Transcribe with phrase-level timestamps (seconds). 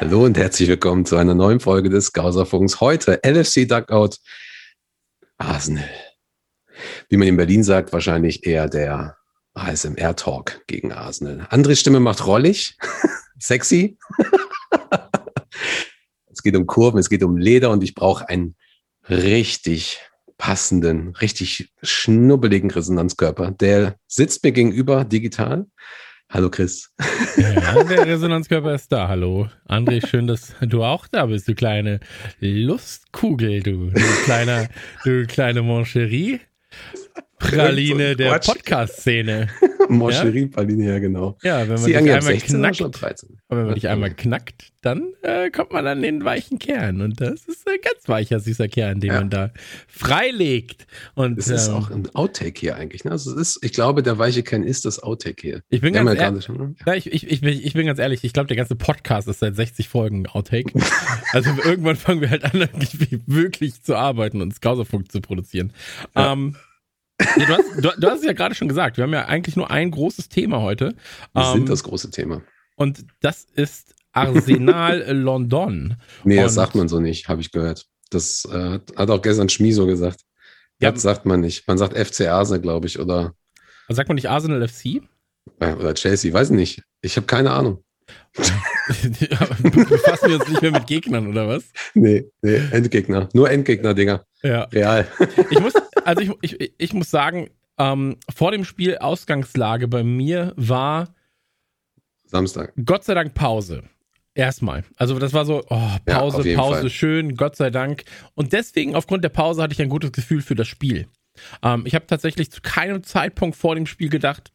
[0.00, 2.80] Hallo und herzlich willkommen zu einer neuen Folge des Gauserfunks.
[2.82, 4.18] Heute LFC Duckout
[5.38, 5.88] Arsenal.
[7.08, 9.16] Wie man in Berlin sagt, wahrscheinlich eher der
[9.54, 11.46] ASMR-Talk gegen Arsenal.
[11.48, 12.76] Andres Stimme macht rollig,
[13.38, 13.96] sexy.
[16.42, 18.56] Es geht um Kurven, es geht um Leder und ich brauche einen
[19.08, 20.00] richtig
[20.38, 23.52] passenden, richtig schnubbeligen Resonanzkörper.
[23.52, 25.66] Der sitzt mir gegenüber digital
[26.28, 26.90] Hallo Chris.
[27.36, 29.06] Ja, der Resonanzkörper ist da.
[29.06, 29.50] Hallo.
[29.68, 32.00] André, schön, dass du auch da bist, du kleine
[32.40, 34.68] Lustkugel, du, du kleiner,
[35.04, 36.40] du kleine Moncherie.
[37.42, 39.48] Praline der Podcast-Szene.
[39.88, 41.36] Moncherie-Praline, ja, genau.
[41.42, 43.02] Ja, wenn man Sie dich einmal knackt,
[43.48, 47.00] wenn man dich einmal knackt, dann äh, kommt man an den weichen Kern.
[47.00, 49.20] Und das ist ein ganz weicher, süßer Kern, den ja.
[49.20, 49.50] man da
[49.88, 50.86] freilegt.
[51.14, 53.04] Und, das ist ähm, auch ein Outtake hier eigentlich.
[53.04, 53.10] Ne?
[53.10, 55.62] Also es ist, ich glaube, der weiche Kern ist das Outtake hier.
[55.68, 58.32] Ich bin, ganz, ehrlich, schon, ja, ich, ich, ich, bin, ich bin ganz ehrlich, ich
[58.32, 60.72] glaube, der ganze Podcast ist seit 60 Folgen Outtake.
[61.32, 62.52] also irgendwann fangen wir halt an,
[63.26, 65.72] wirklich zu arbeiten und Skauserfunk zu produzieren.
[66.14, 66.32] Ja.
[66.32, 66.56] Ähm,
[67.36, 69.56] Nee, du, hast, du, du, hast es ja gerade schon gesagt, wir haben ja eigentlich
[69.56, 70.94] nur ein großes Thema heute.
[71.32, 72.42] Wir ähm, sind das große Thema.
[72.76, 75.96] Und das ist Arsenal London.
[76.24, 77.86] Nee, das sagt man so nicht, habe ich gehört.
[78.10, 80.20] Das äh, hat auch gestern Schmi so gesagt.
[80.80, 81.66] Ja, das sagt man nicht.
[81.68, 83.34] Man sagt FC Arsenal, glaube ich, oder.
[83.88, 85.02] Sagt man nicht Arsenal FC?
[85.60, 86.82] Oder Chelsea, weiß nicht.
[87.02, 87.82] Ich habe keine Ahnung.
[88.34, 91.64] Befassen wir uns nicht mehr mit Gegnern, oder was?
[91.94, 93.28] Nee, nee, Endgegner.
[93.32, 94.24] Nur Endgegner, Dinger.
[94.42, 94.64] Ja.
[94.64, 95.06] Real.
[95.50, 95.74] Ich muss,
[96.04, 101.14] also ich, ich, ich muss sagen, ähm, vor dem Spiel Ausgangslage bei mir war
[102.24, 102.72] Samstag.
[102.84, 103.84] Gott sei Dank Pause.
[104.34, 104.84] Erstmal.
[104.96, 106.90] Also das war so, oh, Pause, ja, Pause, Fall.
[106.90, 108.04] schön, Gott sei Dank.
[108.34, 111.06] Und deswegen, aufgrund der Pause, hatte ich ein gutes Gefühl für das Spiel.
[111.62, 114.52] Ähm, ich habe tatsächlich zu keinem Zeitpunkt vor dem Spiel gedacht,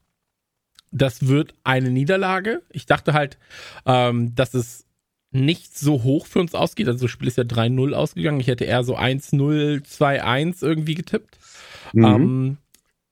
[0.91, 2.63] das wird eine Niederlage.
[2.72, 3.38] Ich dachte halt,
[3.86, 4.87] ähm, dass es
[5.46, 6.88] nicht so hoch für uns ausgeht.
[6.88, 8.40] Also das Spiel ist ja 3-0 ausgegangen.
[8.40, 11.38] Ich hätte eher so 1-0, 2-1 irgendwie getippt.
[11.94, 12.06] Mhm.
[12.06, 12.58] Ähm,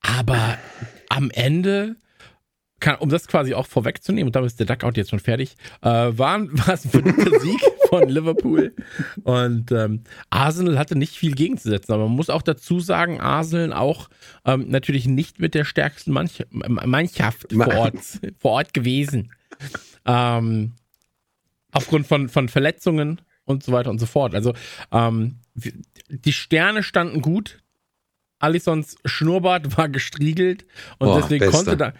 [0.02, 0.58] aber
[1.10, 1.96] am Ende,
[2.80, 5.88] kann, um das quasi auch vorwegzunehmen, und damit ist der Duckout jetzt schon fertig, äh,
[5.88, 7.60] war, war es ein verdienter Sieg
[7.90, 8.74] von Liverpool.
[9.24, 11.94] Und ähm, Arsenal hatte nicht viel gegenzusetzen.
[11.94, 14.10] Aber man muss auch dazu sagen, Arsenal auch
[14.46, 17.98] ähm, natürlich nicht mit der stärksten Mannschaft vor Ort,
[18.40, 19.32] vor Ort gewesen.
[20.06, 20.74] Ähm,
[21.76, 24.34] aufgrund von, von Verletzungen und so weiter und so fort.
[24.34, 24.54] Also
[24.92, 25.40] ähm,
[26.10, 27.62] die Sterne standen gut.
[28.40, 30.66] Alisons Schnurrbart war gestriegelt
[31.00, 31.94] und Boah, deswegen konnte da.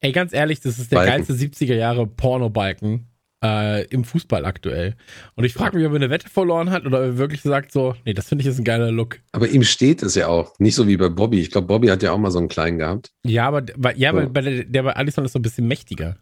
[0.00, 1.26] Ey, ganz ehrlich, das ist der Balken.
[1.26, 3.06] geilste 70er Jahre Porno-Balken
[3.44, 4.96] äh, im Fußball aktuell.
[5.34, 7.72] Und ich frage mich, ob er eine Wette verloren hat oder ob er wirklich sagt
[7.72, 9.20] so, nee, das finde ich ist ein geiler Look.
[9.32, 10.58] Aber ihm steht es ja auch.
[10.58, 11.40] Nicht so wie bei Bobby.
[11.40, 13.12] Ich glaube, Bobby hat ja auch mal so einen kleinen gehabt.
[13.24, 13.64] Ja, aber
[13.96, 14.28] ja, so.
[14.30, 16.18] bei der, der bei Alison ist so ein bisschen mächtiger.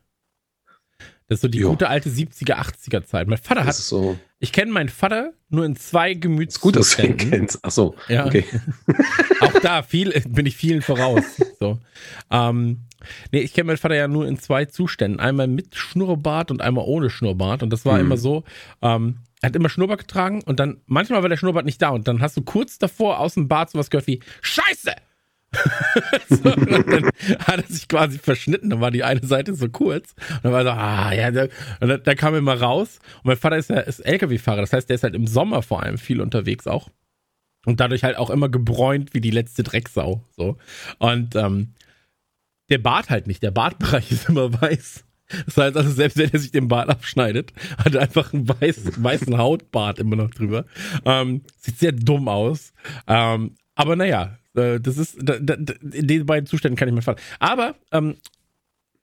[1.28, 1.70] Das ist so die jo.
[1.70, 3.26] gute alte 70er, 80er Zeit.
[3.26, 3.74] Mein Vater hat.
[3.74, 4.16] So.
[4.38, 6.72] Ich kenne meinen Vater nur in zwei Gemütszuständen.
[6.72, 7.58] Gut, dass du ihn kennst.
[7.62, 7.96] Ach so.
[8.08, 8.26] Ja.
[8.26, 8.44] Okay.
[9.40, 11.24] Auch da viel, bin ich vielen voraus.
[11.58, 11.78] So.
[12.30, 12.84] Ähm,
[13.32, 15.18] nee, ich kenne meinen Vater ja nur in zwei Zuständen.
[15.18, 17.62] Einmal mit Schnurrbart und einmal ohne Schnurrbart.
[17.62, 18.06] Und das war hm.
[18.06, 18.44] immer so.
[18.80, 22.08] Ähm, er hat immer Schnurrbart getragen und dann manchmal war der Schnurrbart nicht da und
[22.08, 24.92] dann hast du kurz davor aus dem Bart sowas gehört wie Scheiße!
[26.28, 30.14] so, dann hat er sich quasi verschnitten, dann war die eine Seite so kurz.
[30.28, 31.46] Und dann war so, ah, ja, da,
[31.80, 32.98] und dann kam er mal raus.
[33.18, 35.82] Und mein Vater ist ja ist LKW-Fahrer, das heißt, der ist halt im Sommer vor
[35.82, 36.90] allem viel unterwegs auch.
[37.64, 40.22] Und dadurch halt auch immer gebräunt wie die letzte Drecksau.
[40.36, 40.56] So.
[40.98, 41.74] Und ähm,
[42.70, 45.04] der Bart halt nicht, der Bartbereich ist immer weiß.
[45.46, 49.02] Das heißt also, selbst wenn er sich den Bart abschneidet, hat er einfach einen weiß,
[49.02, 50.66] weißen Hautbart immer noch drüber.
[51.04, 52.72] Ähm, sieht sehr dumm aus.
[53.08, 57.02] Ähm, aber naja, äh, das ist, da, da, in den beiden Zuständen kann ich mir
[57.02, 57.18] fallen.
[57.38, 58.16] Aber ähm,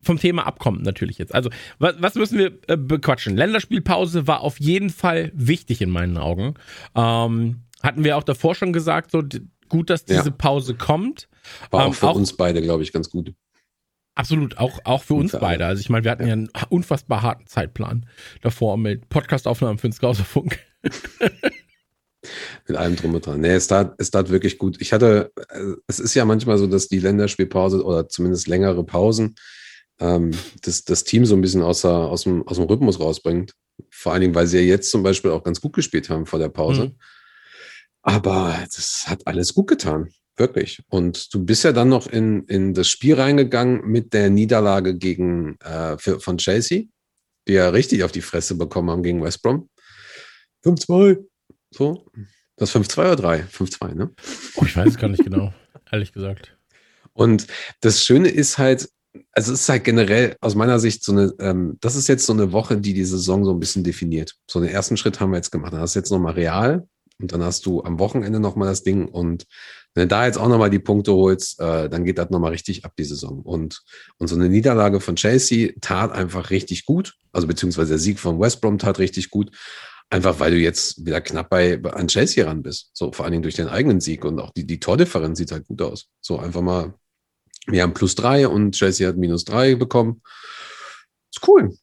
[0.01, 1.33] vom Thema Abkommen natürlich jetzt.
[1.33, 1.49] Also,
[1.79, 3.37] was, was müssen wir äh, bequatschen?
[3.37, 6.55] Länderspielpause war auf jeden Fall wichtig in meinen Augen.
[6.95, 9.23] Ähm, hatten wir auch davor schon gesagt, so
[9.69, 10.35] gut, dass diese ja.
[10.37, 11.27] Pause kommt.
[11.71, 13.33] War auch ähm, für auch, uns beide, glaube ich, ganz gut.
[14.15, 15.65] Absolut, auch, auch für uns beide.
[15.65, 16.29] Also ich meine, wir hatten ja.
[16.29, 18.05] ja einen unfassbar harten Zeitplan
[18.41, 20.59] davor mit Podcastaufnahmen für den Scouserfunk.
[22.67, 23.41] Mit allem drum und dran.
[23.41, 24.77] Nee, es tat, es tat wirklich gut.
[24.79, 29.35] Ich hatte, äh, es ist ja manchmal so, dass die Länderspielpause oder zumindest längere Pausen
[29.99, 30.31] ähm,
[30.61, 33.53] das, das Team so ein bisschen aus, aus, dem, aus dem Rhythmus rausbringt.
[33.89, 36.39] Vor allen Dingen, weil sie ja jetzt zum Beispiel auch ganz gut gespielt haben vor
[36.39, 36.85] der Pause.
[36.85, 36.95] Mhm.
[38.01, 40.09] Aber das hat alles gut getan.
[40.35, 40.81] Wirklich.
[40.89, 45.57] Und du bist ja dann noch in, in das Spiel reingegangen mit der Niederlage gegen,
[45.59, 46.85] äh, für, von Chelsea,
[47.47, 49.69] die ja richtig auf die Fresse bekommen haben gegen West Brom.
[50.65, 51.23] 5-2.
[51.73, 52.05] So.
[52.55, 53.39] Das 5-2 oder 3?
[53.45, 54.11] 5-2, ne?
[54.55, 55.53] Oh, ich weiß es gar nicht genau,
[55.91, 56.55] ehrlich gesagt.
[57.13, 57.47] Und
[57.81, 58.89] das Schöne ist halt,
[59.31, 62.33] also es ist halt generell aus meiner Sicht so eine, ähm, das ist jetzt so
[62.33, 64.35] eine Woche, die die Saison so ein bisschen definiert.
[64.49, 65.73] So den ersten Schritt haben wir jetzt gemacht.
[65.73, 66.87] Dann hast du jetzt nochmal real
[67.19, 69.45] und dann hast du am Wochenende nochmal das Ding und
[69.95, 72.83] wenn du da jetzt auch nochmal die Punkte holst, äh, dann geht das nochmal richtig
[72.83, 73.41] ab, die Saison.
[73.41, 73.83] Und,
[74.17, 77.13] und so eine Niederlage von Chelsea tat einfach richtig gut.
[77.31, 79.51] Also beziehungsweise der Sieg von West Brom tat richtig gut.
[80.13, 82.91] Einfach weil du jetzt wieder knapp bei, an Chelsea ran bist.
[82.93, 85.65] So vor allen Dingen durch den eigenen Sieg und auch die, die Tordifferenz sieht halt
[85.65, 86.05] gut aus.
[86.21, 86.93] So einfach mal,
[87.65, 90.21] wir haben plus drei und Chelsea hat minus drei bekommen.
[91.33, 91.75] Ist cool.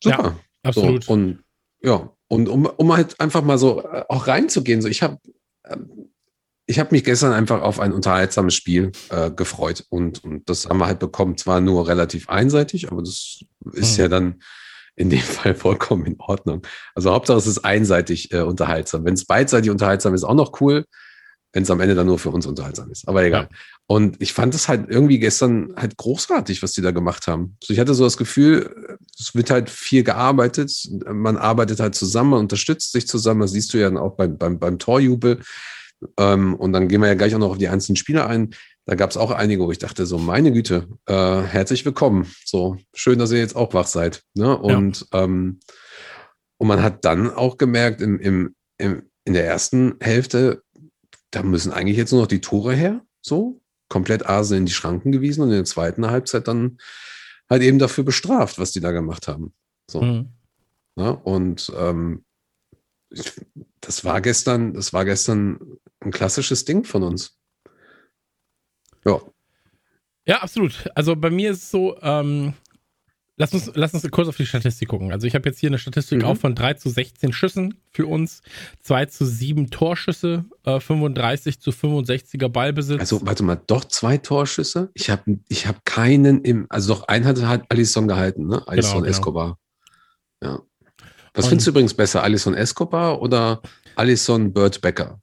[0.00, 0.22] Super.
[0.22, 1.02] Ja, absolut.
[1.02, 1.42] So, und
[1.82, 5.18] ja, und um, um halt einfach mal so äh, auch reinzugehen, so ich habe
[5.64, 6.12] ähm,
[6.66, 10.78] ich habe mich gestern einfach auf ein unterhaltsames Spiel äh, gefreut und, und das haben
[10.78, 13.40] wir halt bekommen, zwar nur relativ einseitig, aber das
[13.72, 14.02] ist mhm.
[14.02, 14.40] ja dann
[14.96, 16.62] in dem Fall vollkommen in Ordnung.
[16.94, 19.04] Also Hauptsache es ist einseitig äh, unterhaltsam.
[19.04, 20.84] Wenn es beidseitig unterhaltsam ist, auch noch cool.
[21.52, 23.08] Wenn es am Ende dann nur für uns unterhaltsam ist.
[23.08, 23.48] Aber egal.
[23.50, 23.58] Ja.
[23.86, 27.56] Und ich fand es halt irgendwie gestern halt großartig, was die da gemacht haben.
[27.62, 30.72] Also ich hatte so das Gefühl, es wird halt viel gearbeitet.
[31.10, 33.40] Man arbeitet halt zusammen, man unterstützt sich zusammen.
[33.40, 35.40] Das siehst du ja dann auch beim, beim, beim Torjubel.
[36.18, 38.50] Ähm, und dann gehen wir ja gleich auch noch auf die einzelnen Spieler ein.
[38.86, 42.32] Da gab es auch einige, wo ich dachte, so, meine Güte, äh, herzlich willkommen.
[42.44, 44.22] So, schön, dass ihr jetzt auch wach seid.
[44.34, 44.56] Ne?
[44.56, 45.24] Und, ja.
[45.24, 45.58] ähm,
[46.58, 50.62] und man hat dann auch gemerkt, im, im, im, in der ersten Hälfte,
[51.32, 53.04] da müssen eigentlich jetzt nur noch die Tore her.
[53.22, 56.78] So, komplett Asen in die Schranken gewiesen und in der zweiten Halbzeit dann
[57.50, 59.52] halt eben dafür bestraft, was die da gemacht haben.
[59.90, 60.00] So.
[60.00, 60.28] Mhm.
[60.96, 62.24] Ja, und ähm,
[63.80, 65.58] das war gestern, das war gestern
[65.98, 67.36] ein klassisches Ding von uns.
[69.06, 69.20] Ja.
[70.26, 70.90] Ja, absolut.
[70.94, 72.54] Also bei mir ist es so, ähm,
[73.36, 75.12] lass, uns, lass uns kurz auf die Statistik gucken.
[75.12, 76.24] Also ich habe jetzt hier eine Statistik mhm.
[76.24, 78.42] auch von 3 zu 16 Schüssen für uns,
[78.82, 83.00] 2 zu 7 Torschüsse, äh, 35 zu 65er Ballbesitz.
[83.00, 84.90] Also warte mal, doch zwei Torschüsse?
[84.94, 88.66] Ich habe ich hab keinen im, also doch einen hat halt Alisson gehalten, ne?
[88.66, 89.10] Alisson genau, genau.
[89.10, 89.58] Escobar.
[90.42, 90.60] Ja.
[91.34, 93.62] Was Und findest du übrigens besser, Alisson Escobar oder
[93.94, 95.20] Alisson Bird Becker?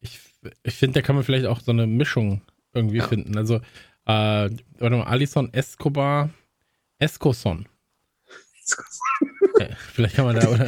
[0.00, 0.20] Ich,
[0.64, 2.42] ich finde, da kann man vielleicht auch so eine Mischung
[2.74, 3.08] irgendwie ja.
[3.08, 3.36] finden.
[3.36, 3.60] Also, äh,
[4.06, 6.30] warte mal, Alisson Escobar,
[6.98, 7.66] Escoson.
[9.54, 10.66] okay, vielleicht kann man da, oder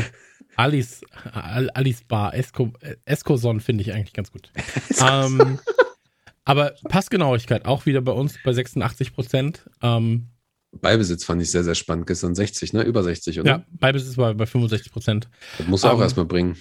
[0.57, 1.03] Alice,
[1.33, 2.73] Alice Bar, Esco,
[3.05, 4.51] Escoson finde ich eigentlich ganz gut.
[5.01, 5.59] ähm,
[6.45, 9.69] aber Passgenauigkeit auch wieder bei uns bei 86 Prozent.
[9.83, 10.29] Ähm,
[10.81, 12.07] Ballbesitz fand ich sehr, sehr spannend.
[12.07, 12.83] Gestern 60, ne?
[12.83, 13.51] Über 60, oder?
[13.51, 15.29] Ja, Ballbesitz war bei 65 Prozent.
[15.59, 16.57] Das muss er auch ähm, erstmal bringen.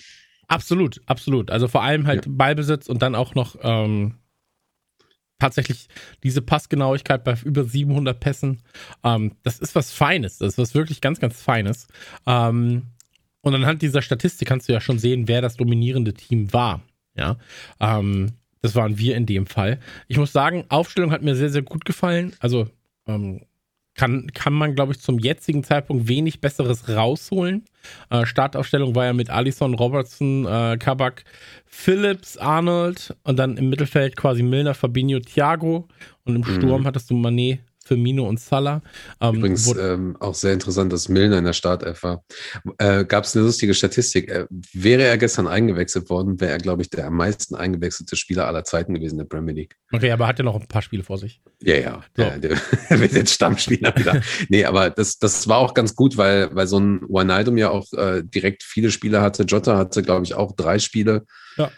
[0.48, 1.52] Absolut, absolut.
[1.52, 2.32] Also vor allem halt ja.
[2.34, 4.16] Ballbesitz und dann auch noch ähm,
[5.40, 5.88] tatsächlich
[6.24, 8.62] diese Passgenauigkeit bei über 700 Pässen.
[9.04, 10.38] Ähm, das ist was Feines.
[10.38, 11.88] Das ist was wirklich ganz, ganz Feines.
[12.26, 12.84] Ähm,
[13.42, 16.82] und anhand dieser Statistik kannst du ja schon sehen, wer das dominierende Team war.
[17.16, 17.38] Ja.
[17.80, 18.32] Ähm,
[18.62, 19.80] das waren wir in dem Fall.
[20.08, 22.34] Ich muss sagen, Aufstellung hat mir sehr, sehr gut gefallen.
[22.40, 22.70] Also
[23.08, 23.42] ähm,
[23.96, 27.66] kann, kann man, glaube ich, zum jetzigen Zeitpunkt wenig Besseres rausholen.
[28.10, 31.26] Äh, Startaufstellung war ja mit Allison, Robertson, äh, Kabak,
[31.66, 35.88] Phillips, Arnold und dann im Mittelfeld quasi Milner, Fabinho, Thiago
[36.26, 36.56] und im mhm.
[36.56, 36.88] Sturm mhm.
[36.88, 38.82] hattest du Manet, Firmino und Salah.
[39.20, 42.24] Ähm, Übrigens ähm, auch sehr interessant, dass Milner in der Startelf war.
[42.78, 44.30] Äh, Gab es eine lustige Statistik.
[44.30, 48.48] Äh, wäre er gestern eingewechselt worden, wäre er, glaube ich, der am meisten eingewechselte Spieler
[48.48, 49.76] aller Zeiten gewesen in der Premier League.
[49.92, 51.42] Okay, aber hat er noch ein paar Spiele vor sich?
[51.62, 52.04] Ja, ja.
[52.16, 52.24] So.
[52.24, 52.58] ja der,
[52.90, 54.22] der wird jetzt Stammspieler wieder.
[54.50, 57.92] nee, aber das, das war auch ganz gut, weil, weil so ein Wijnaldum ja auch
[57.94, 59.44] äh, direkt viele Spiele hatte.
[59.44, 61.26] Jota hatte, glaube ich, auch drei Spiele.
[61.58, 61.70] Ja.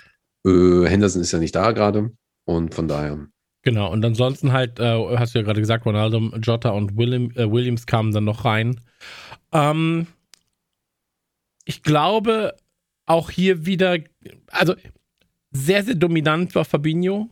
[0.46, 2.12] Äh, Henderson ist ja nicht da gerade.
[2.46, 3.27] Und von daher
[3.65, 7.51] Genau, und ansonsten halt, äh, hast du ja gerade gesagt, Ronaldo, Jota und William, äh,
[7.51, 8.79] Williams kamen dann noch rein.
[9.51, 10.05] Ähm,
[11.65, 12.55] ich glaube,
[13.07, 13.98] auch hier wieder,
[14.51, 14.75] also
[15.50, 17.31] sehr, sehr dominant war Fabinho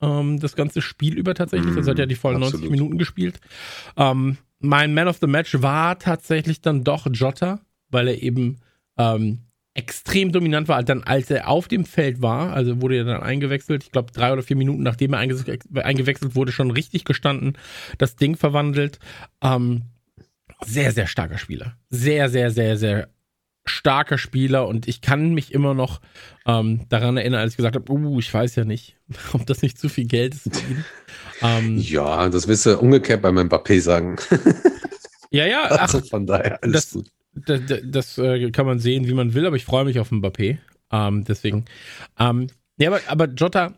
[0.00, 1.74] ähm, das ganze Spiel über tatsächlich.
[1.74, 2.60] Mm, also hat ja die vollen absolut.
[2.60, 3.40] 90 Minuten gespielt.
[3.96, 7.58] Ähm, mein Man of the Match war tatsächlich dann doch Jota,
[7.90, 8.58] weil er eben
[8.96, 9.40] ähm,
[9.74, 13.84] extrem dominant war, dann als er auf dem Feld war, also wurde er dann eingewechselt,
[13.84, 17.56] ich glaube drei oder vier Minuten nachdem er eingewechselt wurde, schon richtig gestanden,
[17.98, 18.98] das Ding verwandelt.
[19.42, 19.82] Ähm,
[20.64, 21.76] sehr, sehr starker Spieler.
[21.88, 23.08] Sehr, sehr, sehr, sehr
[23.64, 26.00] starker Spieler und ich kann mich immer noch
[26.46, 28.96] ähm, daran erinnern, als ich gesagt habe, uh, ich weiß ja nicht,
[29.32, 30.50] ob das nicht zu viel Geld ist.
[31.40, 34.16] Ähm, ja, das wirst du umgekehrt bei meinem Mbappé sagen.
[35.30, 39.06] ja, ja, ach, also von daher alles das, gut das, das äh, kann man sehen,
[39.06, 40.58] wie man will, aber ich freue mich auf Mbappé.
[40.90, 41.64] Ähm, deswegen.
[42.18, 43.74] Ähm, ja, aber, aber Jota,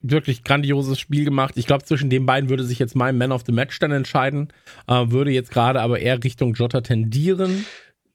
[0.00, 1.54] wirklich grandioses Spiel gemacht.
[1.56, 4.48] Ich glaube, zwischen den beiden würde sich jetzt mein Man of the Match dann entscheiden.
[4.86, 7.64] Äh, würde jetzt gerade aber eher Richtung Jota tendieren.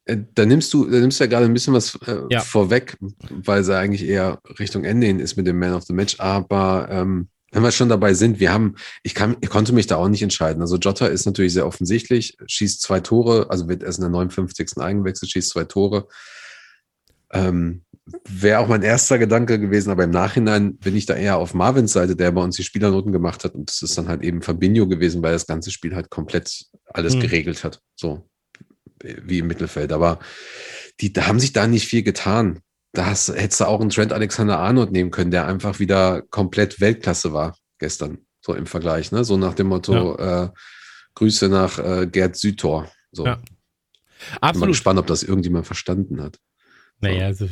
[0.06, 2.40] äh, da nimmst du, da nimmst du ja gerade ein bisschen was äh, ja.
[2.40, 2.98] vorweg,
[3.30, 6.20] weil es eigentlich eher Richtung Ende hin ist mit dem Man of the Match.
[6.20, 9.98] Aber ähm, wenn wir schon dabei sind, wir haben, ich kann, ich konnte mich da
[9.98, 10.62] auch nicht entscheiden.
[10.62, 14.78] Also Jota ist natürlich sehr offensichtlich, schießt zwei Tore, also wird erst in der 59.
[14.78, 16.08] eingewechselt, schießt zwei Tore.
[17.32, 17.84] Ähm,
[18.28, 21.94] Wäre auch mein erster Gedanke gewesen, aber im Nachhinein bin ich da eher auf Marvins
[21.94, 23.56] Seite, der bei uns die Spielernoten gemacht hat.
[23.56, 27.16] Und das ist dann halt eben Fabinho gewesen, weil das ganze Spiel halt komplett alles
[27.16, 27.22] mhm.
[27.22, 27.82] geregelt hat.
[27.96, 28.28] So
[29.04, 29.92] wie im Mittelfeld.
[29.94, 30.20] Aber
[31.00, 32.60] die da haben sich da nicht viel getan.
[32.94, 36.80] Da hast, hättest du auch einen Trent Alexander Arnold nehmen können, der einfach wieder komplett
[36.80, 39.12] Weltklasse war gestern, so im Vergleich.
[39.12, 39.24] Ne?
[39.24, 40.46] So nach dem Motto, ja.
[40.46, 40.50] äh,
[41.16, 42.90] Grüße nach äh, Gerd Südtor.
[43.12, 43.26] So.
[43.26, 43.42] Ja.
[44.40, 44.54] Absolut.
[44.54, 46.38] Bin mal gespannt, ob das irgendjemand verstanden hat.
[47.00, 47.50] Naja, also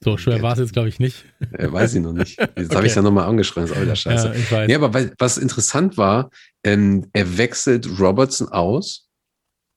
[0.00, 1.24] so schwer war es jetzt, glaube ich, nicht.
[1.52, 2.38] Äh, weiß ich noch nicht.
[2.40, 2.74] Jetzt okay.
[2.74, 4.34] habe ich ja nochmal angeschrieben, das ist auch wieder scheiße.
[4.50, 4.66] Ja.
[4.66, 6.30] Nee, aber was interessant war,
[6.64, 9.08] ähm, er wechselt Robertson aus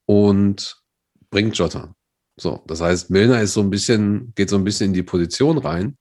[0.07, 0.77] und
[1.29, 1.94] bringt Jota.
[2.37, 5.57] So, das heißt, Milner ist so ein bisschen, geht so ein bisschen in die Position
[5.57, 5.97] rein.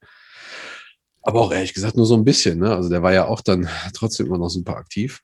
[1.21, 2.59] Aber auch ehrlich gesagt nur so ein bisschen.
[2.59, 2.75] Ne?
[2.75, 5.21] Also der war ja auch dann trotzdem immer noch super aktiv.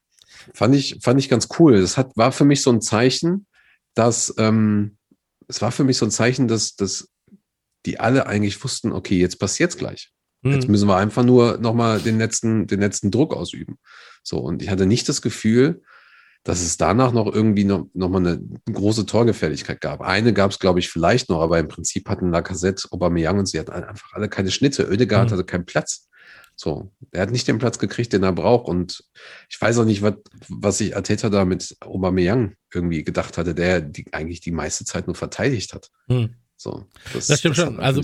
[0.54, 1.80] Fand ich, fand ich ganz cool.
[1.80, 3.46] Das hat, war für mich so ein Zeichen,
[3.94, 4.98] dass ähm,
[5.48, 7.10] es war für mich so ein Zeichen, dass, dass
[7.86, 10.12] die alle eigentlich wussten, okay, jetzt passiert's gleich.
[10.42, 10.54] Mhm.
[10.54, 13.78] Jetzt müssen wir einfach nur nochmal den letzten, den letzten Druck ausüben.
[14.24, 15.84] So, und ich hatte nicht das Gefühl,
[16.44, 20.02] dass es danach noch irgendwie noch, noch mal eine große Torgefährlichkeit gab.
[20.02, 23.60] Eine gab es, glaube ich, vielleicht noch, aber im Prinzip hatten Lacazette, Aubameyang und sie
[23.60, 24.90] hatten einfach alle keine Schnitte.
[24.90, 25.34] Oedegaard mhm.
[25.34, 26.08] hatte keinen Platz.
[26.56, 28.68] So, er hat nicht den Platz gekriegt, den er braucht.
[28.68, 29.04] Und
[29.50, 30.16] ich weiß auch nicht, was,
[30.48, 35.08] was sich Ateta da mit Aubameyang irgendwie gedacht hatte, der die, eigentlich die meiste Zeit
[35.08, 35.90] nur verteidigt hat.
[36.08, 36.36] Mhm.
[36.58, 37.80] So, das, das stimmt das schon.
[37.80, 38.02] Also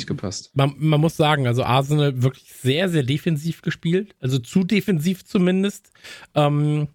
[0.53, 5.91] man, man, muss sagen, also Arsenal wirklich sehr, sehr defensiv gespielt, also zu defensiv zumindest.
[6.33, 6.87] Ähm,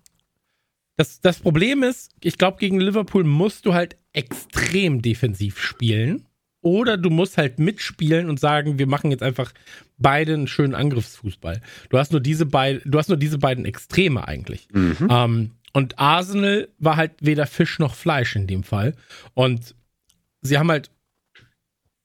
[0.96, 6.26] das, das Problem ist, ich glaube, gegen Liverpool musst du halt extrem defensiv spielen.
[6.64, 9.52] Oder du musst halt mitspielen und sagen, wir machen jetzt einfach
[9.98, 11.60] beide einen schönen Angriffsfußball.
[11.88, 14.68] Du hast nur diese beiden, du hast nur diese beiden Extreme eigentlich.
[14.72, 15.08] Mhm.
[15.10, 18.94] Ähm, und Arsenal war halt weder Fisch noch Fleisch in dem Fall.
[19.34, 19.74] Und
[20.40, 20.90] sie haben halt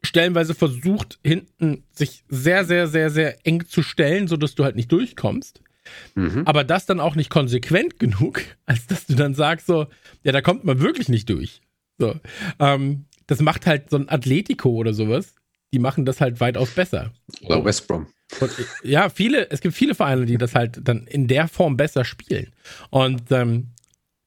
[0.02, 4.92] stellenweise versucht, hinten sich sehr, sehr, sehr, sehr eng zu stellen, sodass du halt nicht
[4.92, 5.62] durchkommst.
[6.16, 6.44] Mhm.
[6.46, 9.88] Aber das dann auch nicht konsequent genug, als dass du dann sagst so,
[10.24, 11.62] ja, da kommt man wirklich nicht durch.
[11.98, 12.16] So,
[12.60, 15.34] ähm, das macht halt so ein Atletico oder sowas.
[15.74, 17.12] Die machen das halt weitaus besser.
[17.42, 18.08] Oder West Brom.
[18.40, 18.52] Und,
[18.84, 22.54] ja, viele, es gibt viele Vereine, die das halt dann in der Form besser spielen.
[22.90, 23.72] Und ähm,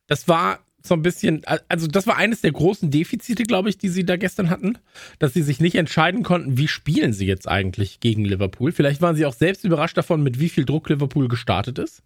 [0.06, 3.88] das war so ein bisschen, also das war eines der großen Defizite, glaube ich, die
[3.88, 4.78] sie da gestern hatten,
[5.18, 8.72] dass sie sich nicht entscheiden konnten, wie spielen sie jetzt eigentlich gegen Liverpool.
[8.72, 12.02] Vielleicht waren sie auch selbst überrascht davon, mit wie viel Druck Liverpool gestartet ist.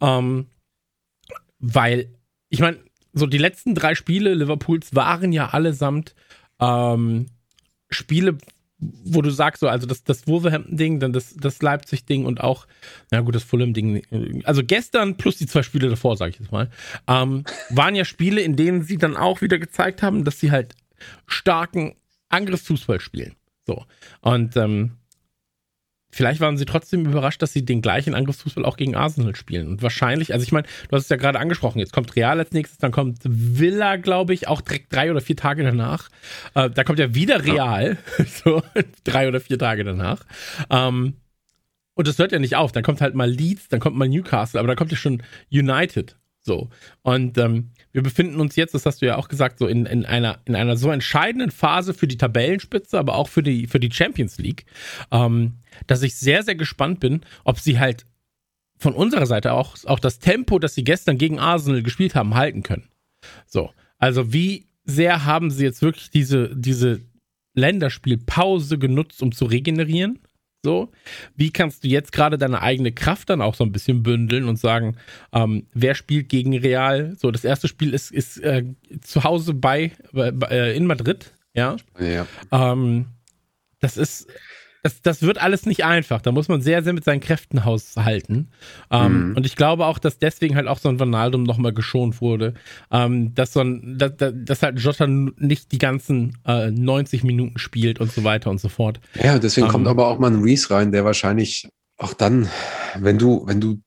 [0.00, 0.46] Ähm,
[1.58, 2.08] weil,
[2.48, 2.78] ich meine,
[3.12, 6.14] so die letzten drei Spiele Liverpools waren ja allesamt
[6.60, 7.26] ähm,
[7.90, 8.38] Spiele,
[8.78, 12.66] wo du sagst, so, also das, das Wolverhampton-Ding, dann das, das Leipzig-Ding und auch,
[13.10, 16.70] na gut, das Fulham-Ding, also gestern plus die zwei Spiele davor, sage ich jetzt mal,
[17.08, 20.74] ähm, waren ja Spiele, in denen sie dann auch wieder gezeigt haben, dass sie halt
[21.26, 21.96] starken
[22.28, 23.34] Angriffsfußball spielen.
[23.66, 23.84] So.
[24.20, 24.92] Und ähm,
[26.10, 29.68] vielleicht waren sie trotzdem überrascht, dass sie den gleichen Angriffsfußball auch gegen Arsenal spielen.
[29.68, 32.52] Und wahrscheinlich, also ich meine, du hast es ja gerade angesprochen, jetzt kommt Real als
[32.52, 36.08] nächstes, dann kommt Villa, glaube ich, auch direkt drei oder vier Tage danach.
[36.54, 38.24] Äh, da kommt ja wieder Real, ja.
[38.44, 38.62] so
[39.04, 40.24] drei oder vier Tage danach.
[40.70, 41.14] Ähm,
[41.94, 42.72] und das hört ja nicht auf.
[42.72, 46.16] Dann kommt halt mal Leeds, dann kommt mal Newcastle, aber dann kommt ja schon United.
[46.42, 46.68] So.
[47.02, 50.04] Und ähm, wir befinden uns jetzt, das hast du ja auch gesagt, so in, in,
[50.04, 53.90] einer, in einer so entscheidenden Phase für die Tabellenspitze, aber auch für die, für die
[53.90, 54.66] Champions League,
[55.10, 55.54] ähm,
[55.86, 58.04] dass ich sehr, sehr gespannt bin, ob sie halt
[58.76, 62.62] von unserer Seite auch, auch das Tempo, das sie gestern gegen Arsenal gespielt haben, halten
[62.62, 62.90] können.
[63.46, 63.70] So.
[63.96, 67.00] Also, wie sehr haben sie jetzt wirklich diese, diese
[67.54, 70.18] Länderspielpause genutzt, um zu regenerieren?
[70.66, 70.90] So,
[71.36, 74.58] wie kannst du jetzt gerade deine eigene Kraft dann auch so ein bisschen bündeln und
[74.58, 74.96] sagen,
[75.32, 77.14] ähm, wer spielt gegen Real?
[77.16, 78.64] So, das erste Spiel ist, ist äh,
[79.00, 81.76] zu Hause bei, äh, in Madrid, ja.
[82.00, 82.26] ja.
[82.50, 83.06] Ähm,
[83.78, 84.26] das ist
[84.86, 86.22] das, das wird alles nicht einfach.
[86.22, 88.48] Da muss man sehr, sehr mit seinen Kräften haushalten.
[88.88, 89.36] Ähm, mhm.
[89.36, 92.54] Und ich glaube auch, dass deswegen halt auch so ein Vanaldum nochmal geschont wurde.
[92.92, 97.98] Ähm, dass so ein, dass, dass halt Jota nicht die ganzen äh, 90 Minuten spielt
[98.00, 99.00] und so weiter und so fort.
[99.14, 102.48] Ja, deswegen ähm, kommt aber auch mal ein Reese rein, der wahrscheinlich auch dann,
[102.96, 103.80] wenn du, wenn du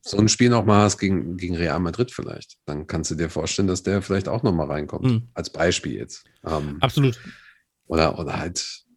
[0.00, 3.68] so ein Spiel nochmal hast gegen, gegen Real Madrid vielleicht, dann kannst du dir vorstellen,
[3.68, 5.04] dass der vielleicht auch nochmal reinkommt.
[5.04, 5.28] Mhm.
[5.34, 6.24] Als Beispiel jetzt.
[6.46, 7.20] Ähm, Absolut.
[7.86, 8.87] Oder, oder halt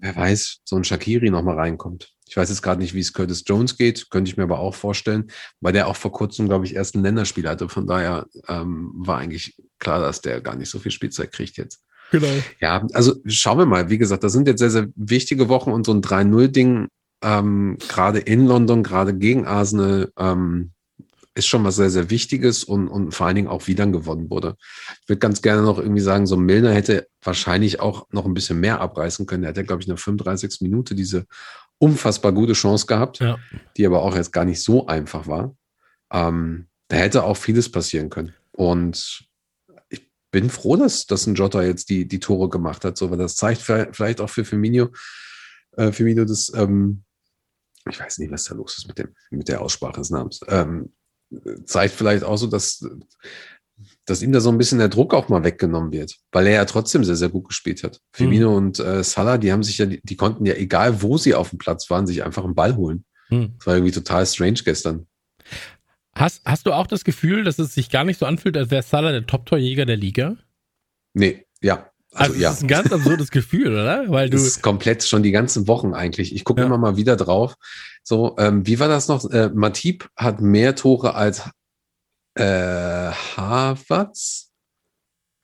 [0.00, 2.12] wer weiß, so ein Shakiri nochmal reinkommt.
[2.28, 4.74] Ich weiß jetzt gerade nicht, wie es Curtis Jones geht, könnte ich mir aber auch
[4.74, 7.68] vorstellen, weil der auch vor kurzem, glaube ich, erst ein Länderspiel hatte.
[7.68, 11.82] Von daher ähm, war eigentlich klar, dass der gar nicht so viel Spielzeit kriegt jetzt.
[12.10, 12.28] Genau.
[12.60, 13.90] Ja, also schauen wir mal.
[13.90, 16.88] Wie gesagt, das sind jetzt sehr, sehr wichtige Wochen und so ein 3-0-Ding,
[17.22, 20.72] ähm, gerade in London, gerade gegen Arsenal, ähm,
[21.38, 24.28] ist schon was sehr, sehr Wichtiges und, und vor allen Dingen auch, wie dann gewonnen
[24.28, 24.56] wurde.
[25.02, 28.60] Ich würde ganz gerne noch irgendwie sagen, so Milner hätte wahrscheinlich auch noch ein bisschen
[28.60, 29.44] mehr abreißen können.
[29.44, 30.60] Er hat ja, glaube ich, in der 35.
[30.60, 31.26] Minute diese
[31.78, 33.38] unfassbar gute Chance gehabt, ja.
[33.76, 35.54] die aber auch jetzt gar nicht so einfach war.
[36.12, 38.34] Ähm, da hätte auch vieles passieren können.
[38.52, 39.24] Und
[39.88, 43.18] ich bin froh, dass, dass ein Jota jetzt die, die Tore gemacht hat, so, weil
[43.18, 44.88] das zeigt vielleicht auch für Firmino,
[45.76, 47.04] äh, Firmino das, ähm,
[47.88, 50.92] ich weiß nicht, was da los ist mit, dem, mit der Aussprache des Namens, ähm,
[51.64, 52.86] zeigt vielleicht auch so, dass,
[54.04, 56.64] dass ihm da so ein bisschen der Druck auch mal weggenommen wird, weil er ja
[56.64, 58.00] trotzdem sehr, sehr gut gespielt hat.
[58.12, 58.56] Firmino mhm.
[58.56, 61.50] und äh, Salah, die haben sich ja, die, die, konnten ja, egal wo sie auf
[61.50, 63.04] dem Platz waren, sich einfach einen Ball holen.
[63.30, 63.54] Mhm.
[63.58, 65.06] Das war irgendwie total strange gestern.
[66.14, 68.82] Hast, hast du auch das Gefühl, dass es sich gar nicht so anfühlt, als wäre
[68.82, 70.36] Salah der Top-Torjäger der Liga?
[71.14, 71.90] Nee, ja.
[72.18, 72.48] Also, also ja.
[72.48, 74.04] Das ist ein ganz absurdes Gefühl, oder?
[74.08, 74.36] Weil du.
[74.36, 76.34] Das ist komplett schon die ganzen Wochen eigentlich.
[76.34, 76.66] Ich gucke ja.
[76.66, 77.54] immer mal wieder drauf.
[78.02, 79.30] So, ähm, wie war das noch?
[79.30, 81.42] Äh, Matip hat mehr Tore als
[82.34, 84.50] äh, Havertz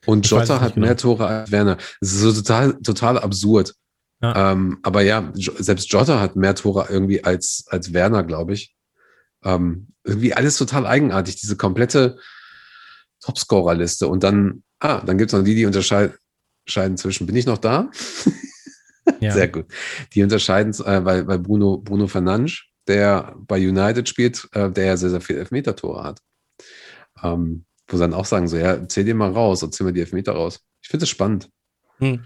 [0.07, 0.87] und Jota hat genau.
[0.87, 1.77] mehr Tore als Werner.
[2.01, 3.75] Das ist so total, total absurd.
[4.23, 4.53] Ja.
[4.53, 8.75] Ähm, aber ja, selbst Jota hat mehr Tore irgendwie als, als Werner, glaube ich.
[9.45, 12.19] Ähm, irgendwie alles total eigenartig, diese komplette
[13.21, 14.09] Topscorer-Liste.
[14.09, 16.15] Und dann, ah, dann gibt es noch die, die unterscheiden
[16.67, 17.91] zwischen, bin ich noch da?
[19.21, 19.33] Ja.
[19.33, 19.67] Sehr gut.
[20.15, 24.97] Die unterscheiden, äh, weil, weil Bruno, Bruno Fernandes, der bei United spielt, äh, der ja
[24.97, 26.21] sehr, sehr viele Elfmeter-Tore hat.
[27.23, 29.93] Ähm, wo sie dann auch sagen, so, ja, zähl dir mal raus, und zähl mir
[29.93, 30.61] die Elfmeter raus.
[30.83, 31.51] Ich finde das spannend.
[31.99, 32.25] Hm.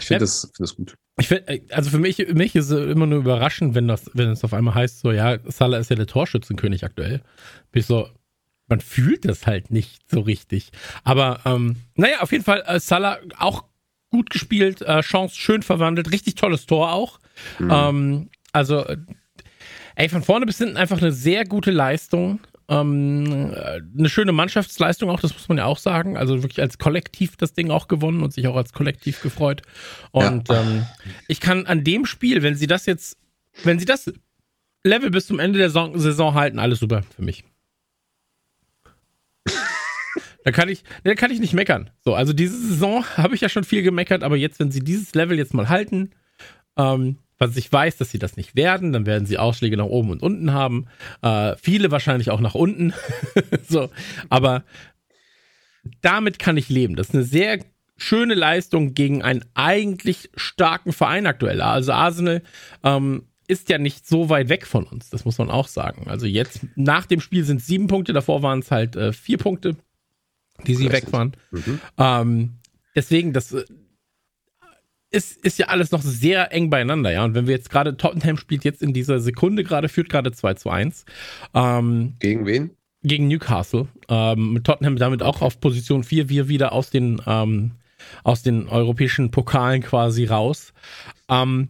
[0.00, 0.18] Ich finde ja.
[0.20, 0.96] das, find das gut.
[1.20, 4.30] Ich find, äh, also für mich, mich ist es immer nur überraschend, wenn das, wenn
[4.30, 7.22] es auf einmal heißt, so, ja, Salah ist ja der Torschützenkönig aktuell.
[7.72, 8.08] Bin ich so,
[8.68, 10.70] man fühlt das halt nicht so richtig.
[11.04, 13.64] Aber ähm, naja, auf jeden Fall äh, Salah auch
[14.10, 17.18] gut gespielt, äh, Chance schön verwandelt, richtig tolles Tor auch.
[17.58, 17.70] Mhm.
[17.70, 18.96] Ähm, also, äh,
[19.96, 22.40] ey, von vorne bis hinten einfach eine sehr gute Leistung.
[22.70, 26.16] Ähm, äh, eine schöne Mannschaftsleistung auch, das muss man ja auch sagen.
[26.16, 29.62] Also wirklich als Kollektiv das Ding auch gewonnen und sich auch als Kollektiv gefreut.
[30.10, 30.60] Und ja.
[30.60, 30.86] ähm,
[31.28, 33.16] ich kann an dem Spiel, wenn sie das jetzt,
[33.64, 34.12] wenn sie das
[34.84, 37.44] Level bis zum Ende der Saison halten, alles super für mich.
[40.44, 41.90] Da kann ich, da kann ich nicht meckern.
[42.04, 45.14] So, also diese Saison habe ich ja schon viel gemeckert, aber jetzt, wenn sie dieses
[45.14, 46.10] Level jetzt mal halten,
[46.76, 50.10] ähm, was ich weiß, dass sie das nicht werden, dann werden sie Ausschläge nach oben
[50.10, 50.86] und unten haben.
[51.22, 52.92] Äh, viele wahrscheinlich auch nach unten.
[53.68, 53.90] so,
[54.28, 54.64] aber
[56.00, 56.96] damit kann ich leben.
[56.96, 57.58] Das ist eine sehr
[57.96, 61.60] schöne Leistung gegen einen eigentlich starken Verein aktuell.
[61.60, 62.42] Also Arsenal
[62.82, 66.08] ähm, ist ja nicht so weit weg von uns, das muss man auch sagen.
[66.08, 69.38] Also jetzt nach dem Spiel sind es sieben Punkte, davor waren es halt äh, vier
[69.38, 69.76] Punkte
[70.66, 71.32] die sie weg waren.
[71.50, 71.80] Mhm.
[71.98, 72.50] Ähm,
[72.94, 73.64] deswegen, das äh,
[75.10, 77.24] ist, ist ja alles noch sehr eng beieinander, ja.
[77.24, 80.54] Und wenn wir jetzt gerade, Tottenham spielt jetzt in dieser Sekunde gerade, führt gerade 2
[80.54, 81.04] zu 1.
[81.54, 82.70] Ähm, gegen wen?
[83.02, 83.88] Gegen Newcastle.
[84.08, 87.72] Ähm, mit Tottenham damit auch auf Position 4, wir wieder aus den, ähm,
[88.24, 90.72] aus den europäischen Pokalen quasi raus.
[91.28, 91.68] Ähm,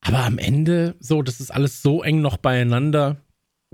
[0.00, 3.23] aber am Ende, so, das ist alles so eng noch beieinander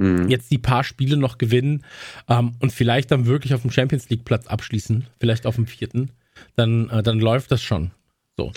[0.00, 0.28] mhm.
[0.28, 1.84] jetzt die paar Spiele noch gewinnen
[2.28, 6.10] ähm, und vielleicht dann wirklich auf dem Champions League Platz abschließen, vielleicht auf dem vierten,
[6.56, 7.92] dann, äh, dann läuft das schon.
[8.36, 8.52] So.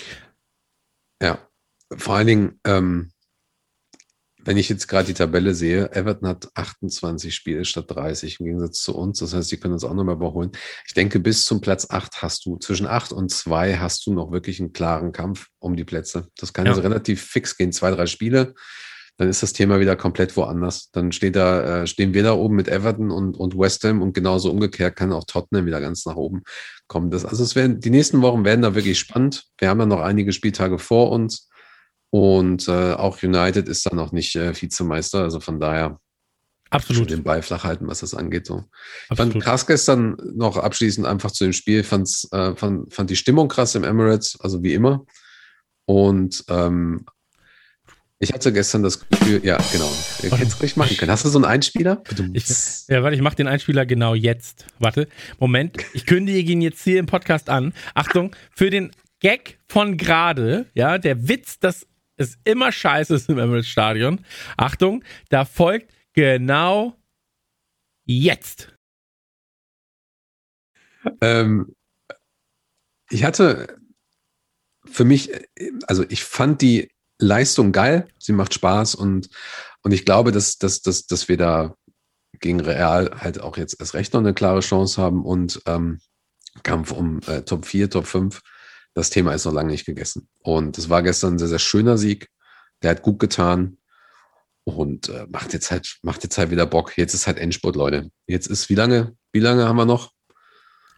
[1.22, 1.40] Ja,
[1.96, 3.12] vor allen Dingen, ähm,
[4.46, 8.82] wenn ich jetzt gerade die Tabelle sehe, Everton hat 28 Spiele statt 30 im Gegensatz
[8.82, 9.20] zu uns.
[9.20, 10.52] Das heißt, sie können uns auch nochmal überholen.
[10.86, 14.34] Ich denke, bis zum Platz 8 hast du, zwischen 8 und 2 hast du noch
[14.34, 16.28] wirklich einen klaren Kampf um die Plätze.
[16.36, 16.72] Das kann ja.
[16.72, 17.72] also relativ fix gehen.
[17.72, 18.54] Zwei, drei Spiele
[19.18, 20.90] dann ist das Thema wieder komplett woanders.
[20.92, 24.14] Dann steht da, äh, stehen wir da oben mit Everton und, und West Ham und
[24.14, 26.42] genauso umgekehrt kann auch Tottenham wieder ganz nach oben
[26.88, 27.12] kommen.
[27.12, 29.46] Das, also es werden, die nächsten Wochen werden da wirklich spannend.
[29.58, 31.50] Wir haben ja noch einige Spieltage vor uns
[32.10, 35.22] und äh, auch United ist da noch nicht äh, Vizemeister.
[35.22, 36.00] Also von daher
[36.72, 37.12] Absolut.
[37.12, 38.48] den Ball flach halten, was das angeht.
[38.48, 38.64] So.
[39.12, 43.16] Ich fand krass gestern noch abschließend einfach zu dem Spiel, fand's, äh, fand, fand die
[43.16, 45.06] Stimmung krass im Emirates, also wie immer.
[45.86, 47.06] Und ähm,
[48.24, 49.92] ich hatte gestern das Gefühl, ja, genau.
[50.22, 51.12] Hättest ruhig machen können.
[51.12, 52.02] Hast du so einen Einspieler?
[52.34, 52.46] Ich,
[52.88, 54.66] ja, warte, ich mache den Einspieler genau jetzt.
[54.80, 55.10] Warte,
[55.40, 55.78] Moment.
[55.94, 57.74] Ich kündige ihn jetzt hier im Podcast an.
[57.94, 63.40] Achtung, für den Gag von gerade, ja, der Witz, dass es immer scheiße ist im
[63.40, 64.24] Emirates Stadion.
[64.56, 66.96] Achtung, da folgt genau
[68.06, 68.74] jetzt.
[71.20, 71.76] Ähm,
[73.10, 73.78] ich hatte
[74.86, 75.30] für mich,
[75.88, 76.93] also ich fand die
[77.24, 79.30] Leistung geil, sie macht Spaß und,
[79.82, 81.76] und ich glaube, dass, dass, dass, dass wir da
[82.40, 86.00] gegen Real halt auch jetzt erst recht noch eine klare Chance haben und ähm,
[86.62, 88.42] Kampf um äh, Top 4, Top 5.
[88.94, 90.28] Das Thema ist noch lange nicht gegessen.
[90.42, 92.30] Und es war gestern ein sehr, sehr schöner Sieg.
[92.84, 93.78] Der hat gut getan
[94.66, 96.98] und äh, macht jetzt halt, macht jetzt halt wieder Bock.
[96.98, 98.10] Jetzt ist halt Endspurt, Leute.
[98.28, 100.12] Jetzt ist, wie lange, wie lange haben wir noch?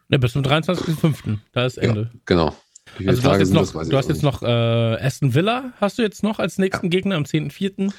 [0.09, 1.39] Ne, bis zum 23.05.
[1.51, 2.11] Da ist Ende.
[2.13, 2.55] Ja, genau.
[3.06, 6.24] Also du hast jetzt noch, du hast jetzt noch äh, Aston Villa, hast du jetzt
[6.24, 6.89] noch als nächsten ja.
[6.89, 7.91] Gegner am 10.04.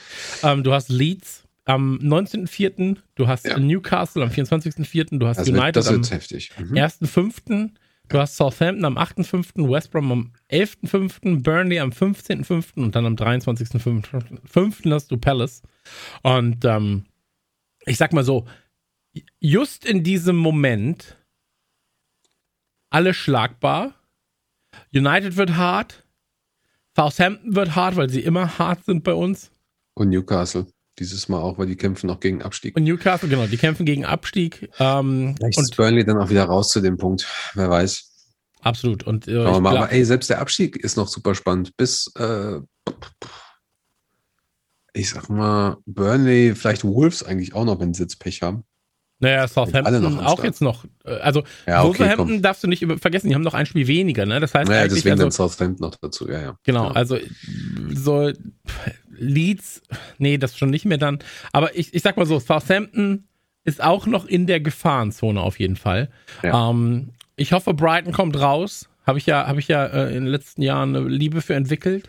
[0.43, 3.59] Ähm, du hast Leeds am 19.04., du hast ja.
[3.59, 6.13] Newcastle am 24.04., du hast das United wird,
[6.57, 6.77] am mhm.
[6.77, 7.71] 1.05.,
[8.09, 12.75] du hast Southampton am 8.05., West Brom am 11.05., Burnley am 15.05.
[12.77, 14.93] und dann am 23.05.
[14.93, 15.63] hast du Palace.
[16.23, 17.07] Und ähm,
[17.85, 18.47] ich sag mal so,
[19.41, 21.17] just in diesem Moment
[22.91, 23.95] alle schlagbar.
[24.95, 26.05] United wird hart.
[26.97, 29.51] Southampton wird hart, weil sie immer hart sind bei uns.
[29.95, 30.67] Und Newcastle.
[30.99, 32.75] Dieses Mal auch, weil die kämpfen noch gegen Abstieg.
[32.75, 34.71] Und Newcastle, genau, die kämpfen gegen Abstieg.
[34.79, 37.27] Ähm, Vielleicht und ist Burnley dann auch wieder raus zu dem Punkt.
[37.53, 38.13] Wer weiß.
[38.63, 39.05] Absolut.
[39.05, 41.77] Und, äh, mal, aber ey, selbst der Abstieg ist noch super spannend.
[41.77, 42.61] Bis, äh,
[44.95, 48.65] ich sag mal, Burnley, vielleicht Wolves eigentlich auch noch, wenn sie jetzt Pech haben.
[49.19, 50.85] Naja, Southampton auch jetzt noch.
[51.05, 52.43] Äh, also, ja, okay, Wolverhampton komm.
[52.43, 54.41] darfst du nicht vergessen, die haben noch ein Spiel weniger, ne?
[54.41, 56.59] Das heißt, naja, deswegen also, dann Southampton noch dazu, ja, ja.
[56.65, 56.91] Genau, ja.
[56.93, 57.19] also
[57.95, 58.31] so
[59.17, 59.81] Leeds,
[60.19, 61.21] nee, das schon nicht mehr dann.
[61.53, 63.25] Aber ich, ich sag mal so, Southampton
[63.65, 66.11] ist auch noch in der Gefahrenzone auf jeden Fall.
[66.43, 66.71] Ja.
[66.71, 68.89] Ähm, ich hoffe, Brighton kommt raus.
[69.07, 72.09] Habe ich ja, habe ich ja äh, in den letzten Jahren eine Liebe für entwickelt.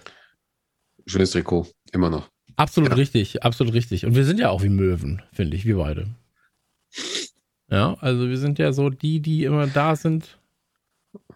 [1.06, 2.30] Schönes Trikot, immer noch.
[2.58, 2.96] Absolut ja.
[2.96, 4.06] richtig, absolut richtig.
[4.06, 6.08] Und wir sind ja auch wie Möwen, finde ich, wir beide.
[7.70, 10.38] Ja, also wir sind ja so die, die immer da sind,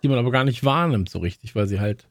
[0.01, 2.07] die man aber gar nicht wahrnimmt so richtig, weil sie halt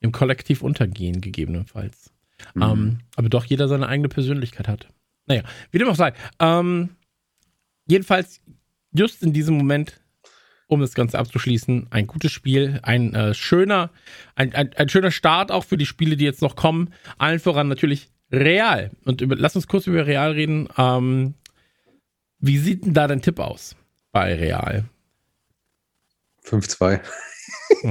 [0.00, 2.12] im Kollektiv untergehen, gegebenenfalls.
[2.54, 2.62] Mhm.
[2.62, 4.88] Ähm, aber doch jeder seine eigene Persönlichkeit hat.
[5.26, 6.12] Naja, wie dem auch sei.
[6.38, 6.90] Ähm,
[7.88, 8.40] jedenfalls,
[8.92, 10.00] just in diesem Moment,
[10.68, 13.90] um das Ganze abzuschließen, ein gutes Spiel, ein äh, schöner,
[14.34, 16.92] ein, ein, ein, schöner Start auch für die Spiele, die jetzt noch kommen.
[17.18, 18.90] Allen voran natürlich Real.
[19.04, 20.68] Und über, lass uns kurz über Real reden.
[20.76, 21.34] Ähm,
[22.38, 23.76] wie sieht denn da dein Tipp aus
[24.12, 24.84] bei Real?
[26.44, 27.00] 5-2.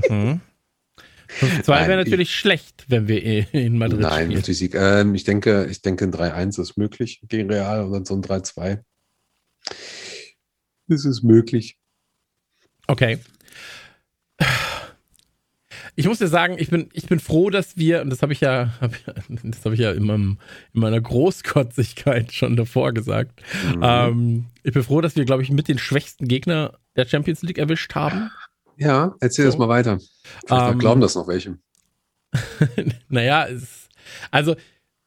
[0.10, 0.42] Mhm.
[1.40, 4.42] 5-2 wäre natürlich schlecht, wenn wir in Madrid Nein, spielen.
[4.46, 4.76] Nein, Sieg.
[4.76, 8.82] Ähm, ich denke, ich denke, ein 3-1 ist möglich gegen Real oder so ein 3-2.
[10.88, 11.78] Das ist möglich.
[12.88, 13.20] Okay
[15.96, 18.42] ich muss dir sagen, ich bin, ich bin froh, dass wir, und das habe ich
[18.42, 18.92] ja, hab,
[19.44, 20.38] das habe ich ja in, meinem,
[20.74, 23.42] in, meiner Großkotzigkeit schon davor gesagt.
[23.76, 23.82] Mhm.
[23.82, 27.58] Ähm, ich bin froh, dass wir, glaube ich, mit den schwächsten Gegner der Champions League
[27.58, 28.30] erwischt haben.
[28.78, 29.52] Ja, erzähl so.
[29.52, 30.00] das mal weiter.
[30.46, 31.58] Vielleicht ähm, glauben das noch welche.
[33.10, 33.88] naja, es,
[34.32, 34.56] also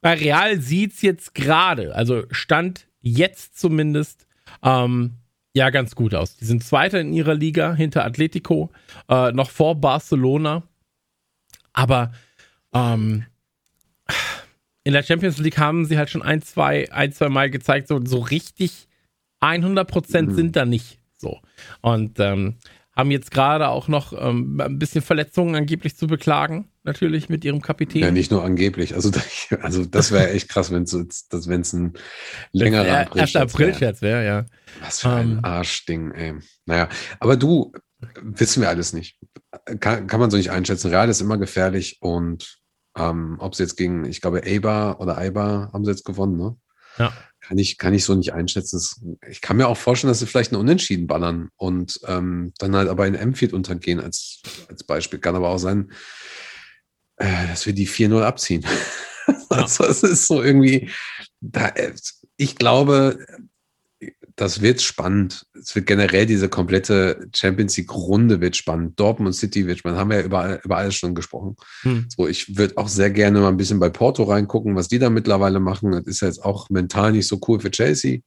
[0.01, 4.27] bei Real sieht es jetzt gerade, also Stand jetzt zumindest,
[4.63, 5.15] ähm,
[5.55, 6.37] ja, ganz gut aus.
[6.37, 8.71] Die sind Zweiter in ihrer Liga hinter Atletico,
[9.09, 10.63] äh, noch vor Barcelona.
[11.73, 12.13] Aber
[12.73, 13.25] ähm,
[14.85, 18.01] in der Champions League haben sie halt schon ein, zwei, ein, zwei Mal gezeigt, so,
[18.05, 18.89] so richtig
[19.41, 20.35] 100 Prozent mhm.
[20.35, 21.41] sind da nicht so.
[21.81, 22.57] Und ähm,
[22.99, 27.63] haben jetzt gerade auch noch ähm, ein bisschen Verletzungen angeblich zu beklagen, natürlich mit ihrem
[27.63, 28.03] Kapitän.
[28.03, 28.95] Ja, nicht nur angeblich.
[28.95, 29.11] Also,
[29.63, 31.93] also das wäre echt krass, wenn es ein
[32.53, 33.79] längerer April-Scherz wäre.
[33.79, 34.47] April wär, ja.
[34.81, 35.45] Was für ein um, ähm.
[35.45, 36.35] Arschding, ey.
[36.67, 36.89] Naja,
[37.21, 37.73] aber du,
[38.21, 39.18] wissen wir alles nicht
[39.81, 40.91] kann, kann man so nicht einschätzen.
[40.91, 42.59] Real ist immer gefährlich und
[42.97, 46.57] ähm, ob sie jetzt gegen, ich glaube, Eibar oder Eibar haben sie jetzt gewonnen, ne?
[46.99, 47.13] Ja.
[47.41, 49.19] Kann ich, kann ich so nicht einschätzen.
[49.29, 52.89] Ich kann mir auch vorstellen, dass sie vielleicht einen Unentschieden ballern und ähm, dann halt
[52.89, 55.21] aber in Emfield untergehen als, als Beispiel.
[55.21, 55.93] Kann aber auch sein,
[57.17, 58.65] äh, dass wir die 4-0 abziehen.
[59.51, 59.59] Ja.
[59.59, 60.91] also es ist so irgendwie,
[61.41, 61.93] da, äh,
[62.39, 63.27] ich glaube,
[64.39, 65.47] das wird spannend.
[65.55, 68.99] Es wird generell diese komplette Champions League Runde wird spannend.
[68.99, 69.99] Dortmund City wird spannend.
[69.99, 71.57] Haben wir ja über, über alles schon gesprochen.
[71.83, 72.07] Hm.
[72.09, 75.11] So, ich würde auch sehr gerne mal ein bisschen bei Porto reingucken, was die da
[75.11, 75.91] mittlerweile machen.
[75.91, 78.21] Das ist jetzt auch mental nicht so cool für Chelsea.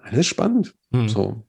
[0.00, 0.74] Alles spannend.
[0.92, 1.08] Hm.
[1.08, 1.44] So.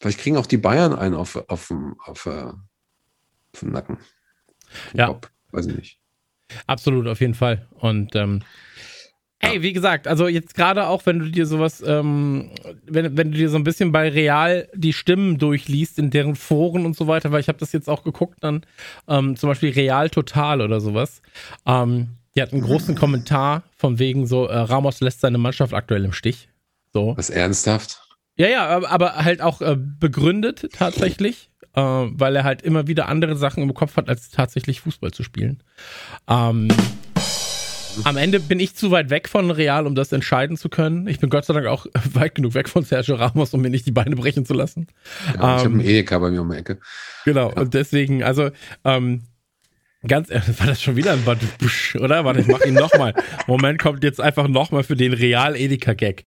[0.00, 3.96] Vielleicht kriegen auch die Bayern einen auf, auf, auf, äh, auf den Nacken.
[3.96, 5.06] Auf ja.
[5.08, 5.30] Kopf.
[5.50, 6.00] Weiß ich nicht.
[6.68, 7.66] Absolut, auf jeden Fall.
[7.72, 8.42] Und ähm,
[9.42, 12.50] Ey, wie gesagt, also jetzt gerade auch, wenn du dir sowas, ähm,
[12.86, 16.84] wenn, wenn du dir so ein bisschen bei Real die Stimmen durchliest in deren Foren
[16.84, 18.66] und so weiter, weil ich habe das jetzt auch geguckt dann,
[19.08, 21.22] ähm, zum Beispiel Real Total oder sowas.
[21.66, 26.04] Ähm, die hat einen großen Kommentar von wegen so, äh, Ramos lässt seine Mannschaft aktuell
[26.04, 26.48] im Stich.
[26.92, 27.16] So.
[27.16, 28.02] Was ernsthaft?
[28.36, 33.36] Ja, ja, aber halt auch äh, begründet tatsächlich, äh, weil er halt immer wieder andere
[33.36, 35.62] Sachen im Kopf hat, als tatsächlich Fußball zu spielen.
[36.28, 36.68] Ähm,
[38.04, 41.06] Am Ende bin ich zu weit weg von Real, um das entscheiden zu können.
[41.06, 43.86] Ich bin Gott sei Dank auch weit genug weg von Sergio Ramos, um mir nicht
[43.86, 44.86] die Beine brechen zu lassen.
[45.26, 46.78] Ja, ich habe einen ähm, Edeka bei mir um die Ecke.
[47.24, 47.56] Genau, ja.
[47.56, 48.50] und deswegen, also,
[48.84, 49.22] ähm,
[50.06, 51.24] ganz ehrlich, war das schon wieder ein
[51.58, 52.24] Busch, oder?
[52.24, 53.14] Warte, ich mach ihn nochmal.
[53.46, 56.24] Moment, kommt jetzt einfach nochmal für den Real Edeka-Gag.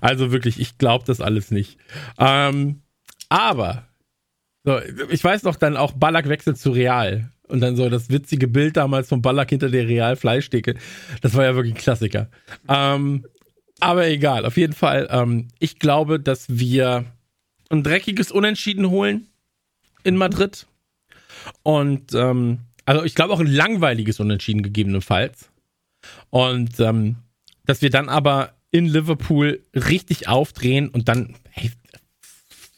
[0.00, 1.78] Also wirklich, ich glaube das alles nicht.
[2.18, 2.82] Ähm,
[3.28, 3.88] aber,
[4.64, 4.78] so,
[5.08, 7.30] ich weiß noch dann auch, Ballack wechselt zu Real.
[7.50, 10.74] Und dann so das witzige Bild damals von Ballack hinter der Real Fleischdecke.
[11.20, 12.28] Das war ja wirklich ein Klassiker.
[12.68, 13.24] Ähm,
[13.80, 15.08] aber egal, auf jeden Fall.
[15.10, 17.04] Ähm, ich glaube, dass wir
[17.70, 19.26] ein dreckiges Unentschieden holen
[20.04, 20.66] in Madrid.
[21.62, 25.50] Und ähm, also ich glaube auch ein langweiliges Unentschieden gegebenenfalls.
[26.30, 27.16] Und ähm,
[27.66, 31.70] dass wir dann aber in Liverpool richtig aufdrehen und dann hey,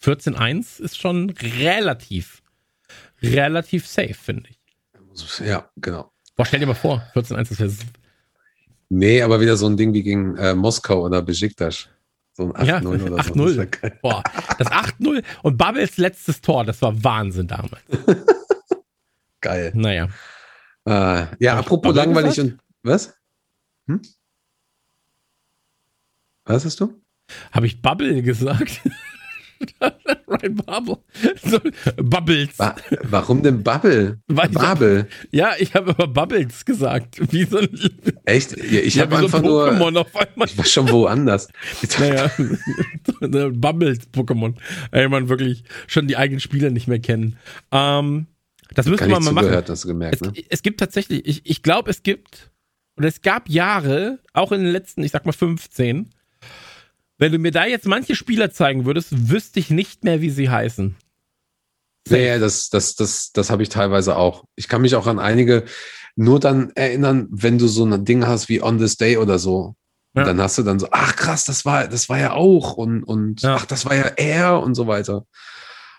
[0.02, 2.42] 14-1 ist schon relativ,
[3.22, 4.58] relativ safe, finde ich.
[5.44, 6.12] Ja, genau.
[6.37, 7.68] Boah, stell dir mal vor, 14-1 ist ja.
[8.88, 11.88] Nee, aber wieder so ein Ding wie gegen äh, Moskau oder Besiktas.
[12.35, 13.64] So ein 8-0 ja, oder 8 so.
[13.64, 14.22] Das Boah,
[14.59, 17.83] das 8-0 und Bubbles letztes Tor, das war Wahnsinn damals.
[19.40, 19.72] Geil.
[19.75, 20.09] Naja.
[20.85, 22.53] Äh, ja, apropos Bubble langweilig gesagt?
[22.53, 22.61] und.
[22.83, 23.14] Was?
[23.87, 24.03] Hm?
[26.44, 27.01] Was hast du?
[27.53, 28.81] Habe ich Bubble gesagt?
[30.27, 30.98] Ryan Bubble.
[31.44, 31.59] So,
[31.96, 32.59] Bubbles.
[32.59, 34.20] Wa warum denn Bubble?
[34.27, 35.09] Bubble.
[35.31, 37.20] Ja, ich habe aber Bubbles gesagt.
[37.33, 37.68] Wie so ein,
[38.25, 38.57] Echt?
[38.57, 40.01] Ja, ich ja, habe einfach so nur.
[40.01, 40.48] Auf einmal.
[40.48, 41.48] Ich war schon woanders.
[41.98, 42.31] naja,
[43.51, 44.55] Bubbles Pokémon.
[44.90, 47.37] Ey, man wirklich schon die eigenen Spieler nicht mehr kennen.
[47.70, 48.27] Ähm,
[48.75, 49.64] das müssen wir mal machen.
[49.68, 50.33] Hast du gemerkt, es, ne?
[50.48, 52.51] es gibt tatsächlich, ich, ich glaube, es gibt,
[52.96, 56.11] und es gab Jahre, auch in den letzten, ich sag mal 15,
[57.22, 60.50] wenn du mir da jetzt manche Spieler zeigen würdest, wüsste ich nicht mehr, wie sie
[60.50, 60.96] heißen.
[62.08, 64.42] Naja, das, das, das, das habe ich teilweise auch.
[64.56, 65.62] Ich kann mich auch an einige
[66.16, 69.76] nur dann erinnern, wenn du so ein Ding hast wie On This Day oder so.
[70.16, 70.24] Ja.
[70.24, 73.42] Dann hast du dann so, ach krass, das war, das war ja auch und, und
[73.42, 73.54] ja.
[73.54, 75.24] ach, das war ja er und so weiter.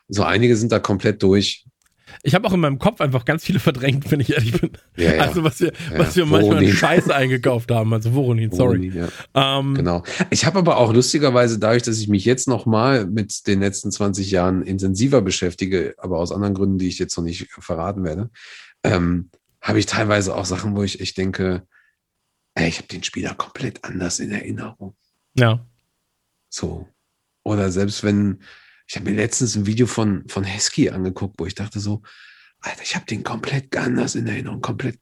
[0.09, 1.65] So einige sind da komplett durch.
[2.21, 4.71] Ich habe auch in meinem Kopf einfach ganz viele verdrängt, wenn ich ehrlich bin.
[4.95, 5.21] Ja, ja.
[5.23, 7.93] Also was wir, was wir manchmal an Scheiße eingekauft haben.
[7.93, 8.93] Also Voronin, sorry.
[8.93, 10.03] Voronin, ähm, genau.
[10.29, 14.29] Ich habe aber auch lustigerweise dadurch, dass ich mich jetzt nochmal mit den letzten 20
[14.31, 18.29] Jahren intensiver beschäftige, aber aus anderen Gründen, die ich jetzt noch nicht verraten werde,
[18.83, 19.29] ähm,
[19.61, 21.65] habe ich teilweise auch Sachen, wo ich echt denke,
[22.55, 24.95] ey, ich habe den Spieler komplett anders in Erinnerung.
[25.35, 25.65] Ja.
[26.49, 26.87] So.
[27.43, 28.41] Oder selbst wenn,
[28.87, 32.01] ich habe mir letztens ein Video von, von Hesky angeguckt, wo ich dachte so,
[32.59, 34.99] Alter, ich habe den komplett anders in Erinnerung, komplett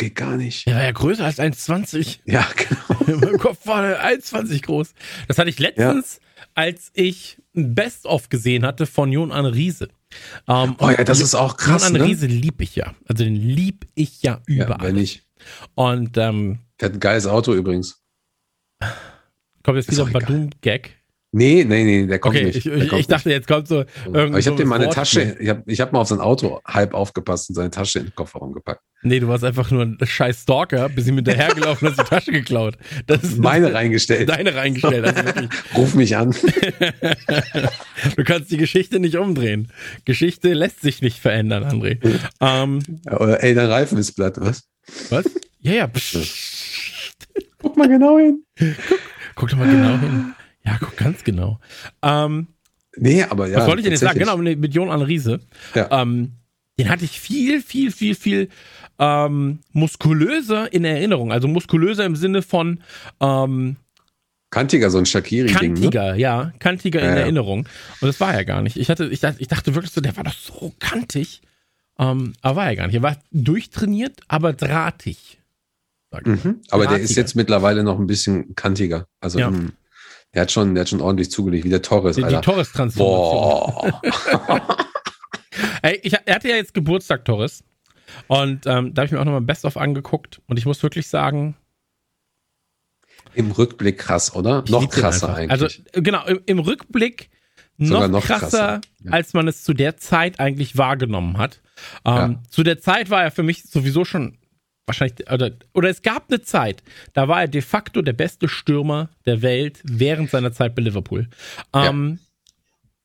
[0.00, 0.66] geht gar nicht.
[0.66, 2.20] Ja, ja, größer als 1,20.
[2.24, 3.00] Ja, genau.
[3.06, 4.94] in meinem Kopf war der 1,20 groß.
[5.28, 6.42] Das hatte ich letztens, ja.
[6.54, 9.88] als ich ein Best-of gesehen hatte von Jon An Riese.
[10.48, 11.84] Ähm, oh ja, das ist auch krass.
[11.84, 12.08] Jon An ne?
[12.08, 12.94] Riese lieb ich ja.
[13.06, 14.80] Also den lieb ich ja überall.
[14.80, 15.26] Ja, wenn nicht.
[15.74, 18.02] Und ähm, der hat ein geiles Auto übrigens.
[19.62, 20.99] Kommt jetzt wieder ein Badum-Gag.
[21.32, 22.56] Nee, nee, nee, der kommt okay, nicht.
[22.56, 25.62] Ich, ich, ich dachte, jetzt kommt so Aber ich habe dem meine Tasche, ich habe
[25.66, 28.82] ich hab mal auf sein Auto halb aufgepasst und seine Tasche in den Kofferraum gepackt.
[29.02, 32.32] Nee, du warst einfach nur ein scheiß Stalker, bis ihm hinterhergelaufen und hast die Tasche
[32.32, 32.76] geklaut.
[33.06, 34.28] Das ist meine reingestellt.
[34.28, 35.04] Deine reingestellt.
[35.04, 36.34] Also Ruf mich an.
[38.16, 39.72] du kannst die Geschichte nicht umdrehen.
[40.04, 41.98] Geschichte lässt sich nicht verändern, André.
[42.40, 44.68] ähm, Oder ey, dein Reifen ist platt, was?
[45.10, 45.30] Was?
[45.60, 45.90] Ja, ja.
[47.62, 48.42] Guck mal genau hin.
[48.58, 48.98] Guck,
[49.36, 50.34] guck doch mal genau hin.
[50.70, 51.58] Ja, guck ganz genau.
[52.02, 52.46] Ähm,
[52.96, 53.58] nee, aber ja.
[53.58, 54.18] Was wollte ich denn jetzt sagen?
[54.18, 55.40] Genau, mit Jon Riese.
[55.74, 56.02] Ja.
[56.02, 56.32] Ähm,
[56.78, 58.48] den hatte ich viel, viel, viel, viel
[58.98, 61.32] ähm, muskulöser in Erinnerung.
[61.32, 62.80] Also muskulöser im Sinne von
[63.20, 63.76] ähm,
[64.50, 65.74] Kantiger, so ein Shakiri-Ding.
[65.74, 65.80] Ne?
[65.80, 66.18] Kantiger, ne?
[66.18, 66.52] ja.
[66.58, 67.20] Kantiger ja, in ja.
[67.22, 67.60] Erinnerung.
[68.00, 68.76] Und das war er gar nicht.
[68.76, 71.42] Ich, hatte, ich, dachte, ich dachte wirklich so, der war doch so kantig.
[71.98, 72.96] Ähm, aber war er gar nicht.
[72.96, 75.40] Er war durchtrainiert, aber drahtig.
[76.24, 76.60] Mhm.
[76.70, 79.06] Aber der ist jetzt mittlerweile noch ein bisschen kantiger.
[79.20, 79.48] Also ja.
[79.48, 79.72] im,
[80.34, 82.16] der hat schon, der hat schon ordentlich zugelegt, wie der Torres.
[82.16, 83.92] Die, die Torres-Transformation.
[85.82, 87.64] Ey, ich, er hatte ja jetzt Geburtstag, Torres.
[88.28, 90.40] Und ähm, da habe ich mir auch nochmal Best of angeguckt.
[90.46, 91.56] Und ich muss wirklich sagen.
[93.34, 94.64] Im Rückblick krass, oder?
[94.68, 95.50] Noch krasser eigentlich.
[95.50, 97.30] Also, genau, im, im Rückblick
[97.76, 98.80] noch, noch krasser, krasser.
[99.04, 99.12] Ja.
[99.12, 101.60] als man es zu der Zeit eigentlich wahrgenommen hat.
[102.04, 102.42] Ähm, ja.
[102.50, 104.36] Zu der Zeit war er für mich sowieso schon
[104.90, 109.10] wahrscheinlich, oder, oder es gab eine Zeit, da war er de facto der beste Stürmer
[109.24, 111.28] der Welt während seiner Zeit bei Liverpool.
[111.72, 112.26] Ähm, ja.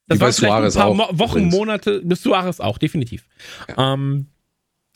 [0.08, 1.56] Das war vielleicht ein paar auch, Wochen, übrigens.
[1.56, 3.28] Monate, bis Suarez auch, definitiv.
[3.68, 3.94] Ja.
[3.94, 4.28] Ähm,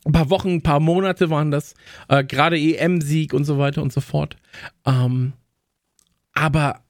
[0.06, 1.75] ein paar Wochen, ein paar Monate waren das.
[2.08, 4.38] Äh, Gerade EM-Sieg und so weiter und so fort.
[4.86, 5.34] Ähm,
[6.34, 6.82] aber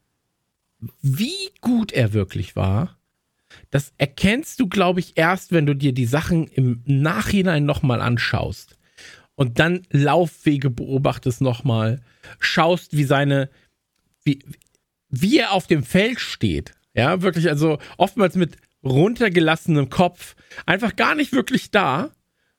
[1.02, 2.98] wie gut er wirklich war,
[3.72, 8.79] das erkennst du, glaube ich, erst, wenn du dir die Sachen im Nachhinein nochmal anschaust.
[9.40, 12.02] Und dann Laufwege beobachtest nochmal,
[12.42, 13.50] schaust, wie seine,
[14.26, 14.44] wie,
[15.08, 16.74] wie er auf dem Feld steht.
[16.94, 22.10] Ja, wirklich, also oftmals mit runtergelassenem Kopf, einfach gar nicht wirklich da,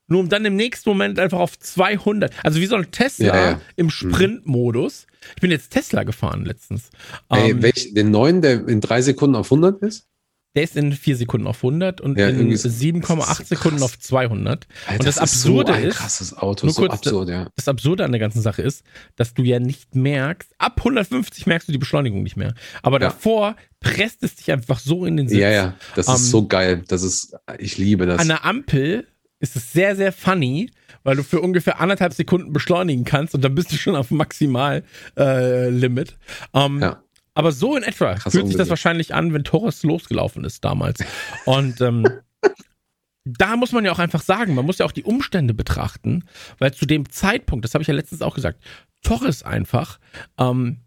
[0.07, 3.51] nur um dann im nächsten Moment einfach auf 200, also wie so ein Tesla ja,
[3.51, 3.61] ja.
[3.75, 3.91] im mhm.
[3.91, 5.05] Sprintmodus.
[5.35, 6.89] Ich bin jetzt Tesla gefahren letztens.
[7.29, 10.07] Ey, ähm, welch, den neuen, der in drei Sekunden auf 100 ist?
[10.55, 14.67] Der ist in vier Sekunden auf 100 und ja, in 7,8 Sekunden auf 200.
[14.85, 17.47] Alter, und das, das Absurde ist, so ein krasses Auto, nur so kurz, absurd, ja.
[17.55, 18.83] Das Absurde an der ganzen Sache ist,
[19.15, 22.53] dass du ja nicht merkst, ab 150 merkst du die Beschleunigung nicht mehr.
[22.83, 23.07] Aber ja.
[23.07, 25.39] davor presst es dich einfach so in den Sitz.
[25.39, 26.83] Ja, ja, das ist um, so geil.
[26.87, 28.19] Das ist, ich liebe das.
[28.19, 29.07] An der Ampel
[29.39, 30.69] ist es sehr, sehr funny,
[31.03, 36.09] weil du für ungefähr anderthalb Sekunden beschleunigen kannst und dann bist du schon auf Maximal-Limit.
[36.53, 37.01] Äh, um, ja.
[37.33, 40.99] Aber so in etwa Krass fühlt sich das wahrscheinlich an, wenn Torres losgelaufen ist damals.
[41.45, 42.05] Und ähm,
[43.23, 46.25] da muss man ja auch einfach sagen, man muss ja auch die Umstände betrachten,
[46.57, 48.61] weil zu dem Zeitpunkt, das habe ich ja letztens auch gesagt,
[49.01, 49.99] Torres einfach
[50.37, 50.79] ähm,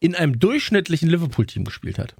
[0.00, 2.14] in einem durchschnittlichen Liverpool-Team gespielt hat.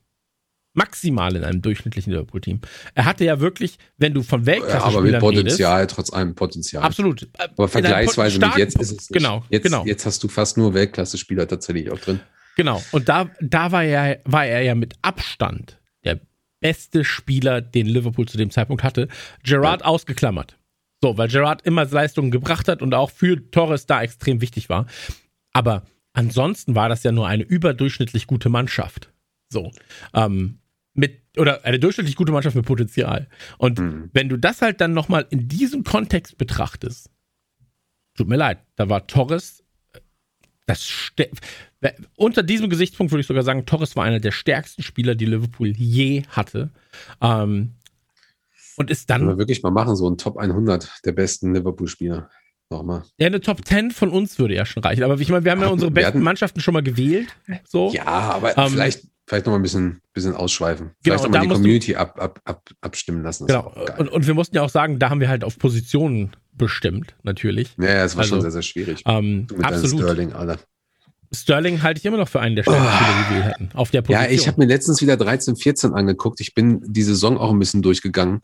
[0.74, 2.60] Maximal in einem durchschnittlichen Liverpool-Team.
[2.94, 6.84] Er hatte ja wirklich, wenn du von Weltklasse aber mit Potenzial, redest, trotz allem Potenzial.
[6.84, 7.28] Absolut.
[7.38, 9.12] Aber vergleichsweise mit jetzt ist es nicht.
[9.12, 9.84] Genau, jetzt, genau.
[9.84, 12.20] jetzt hast du fast nur Weltklasse-Spieler tatsächlich auch drin.
[12.58, 12.82] Genau.
[12.90, 16.18] Und da, da war, er, war er ja mit Abstand der
[16.58, 19.06] beste Spieler, den Liverpool zu dem Zeitpunkt hatte.
[19.44, 19.86] Gerard ja.
[19.86, 20.58] ausgeklammert.
[21.00, 24.86] So, weil Gerard immer Leistungen gebracht hat und auch für Torres da extrem wichtig war.
[25.52, 29.12] Aber ansonsten war das ja nur eine überdurchschnittlich gute Mannschaft.
[29.50, 29.70] So.
[30.12, 30.58] Ähm,
[30.94, 33.28] mit, oder eine durchschnittlich gute Mannschaft mit Potenzial.
[33.58, 34.10] Und mhm.
[34.12, 37.08] wenn du das halt dann nochmal in diesem Kontext betrachtest,
[38.16, 39.62] tut mir leid, da war Torres
[40.68, 40.86] das
[42.16, 45.68] unter diesem Gesichtspunkt würde ich sogar sagen, Torres war einer der stärksten Spieler, die Liverpool
[45.68, 46.70] je hatte.
[47.22, 47.74] Ähm,
[48.76, 49.22] und ist dann.
[49.22, 52.30] Können wir wirklich mal machen, so ein Top 100 der besten Liverpool-Spieler.
[52.70, 53.02] Nochmal.
[53.18, 55.02] Ja, eine Top 10 von uns würde ja schon reichen.
[55.02, 57.28] Aber ich meine, wir haben ja unsere besten hatten, Mannschaften schon mal gewählt.
[57.66, 57.90] So.
[57.92, 60.92] Ja, aber ähm, vielleicht, vielleicht nochmal ein bisschen, bisschen ausschweifen.
[61.02, 63.46] Vielleicht genau, nochmal die Community du, ab, ab, ab, abstimmen lassen.
[63.46, 63.72] Genau.
[63.98, 67.76] Und, und wir mussten ja auch sagen, da haben wir halt auf Positionen bestimmt, natürlich.
[67.78, 69.02] Ja, es war also, schon sehr, sehr schwierig.
[69.06, 70.00] Ähm, mit absolut.
[70.00, 70.58] Sterling, Alter.
[71.30, 72.90] Sterling halte ich immer noch für einen der stärksten oh.
[72.90, 73.70] Spieler, die wir hätten.
[73.74, 74.24] Auf der Position.
[74.24, 76.40] Ja, ich habe mir letztens wieder 13, 14 angeguckt.
[76.40, 78.40] Ich bin die Saison auch ein bisschen durchgegangen.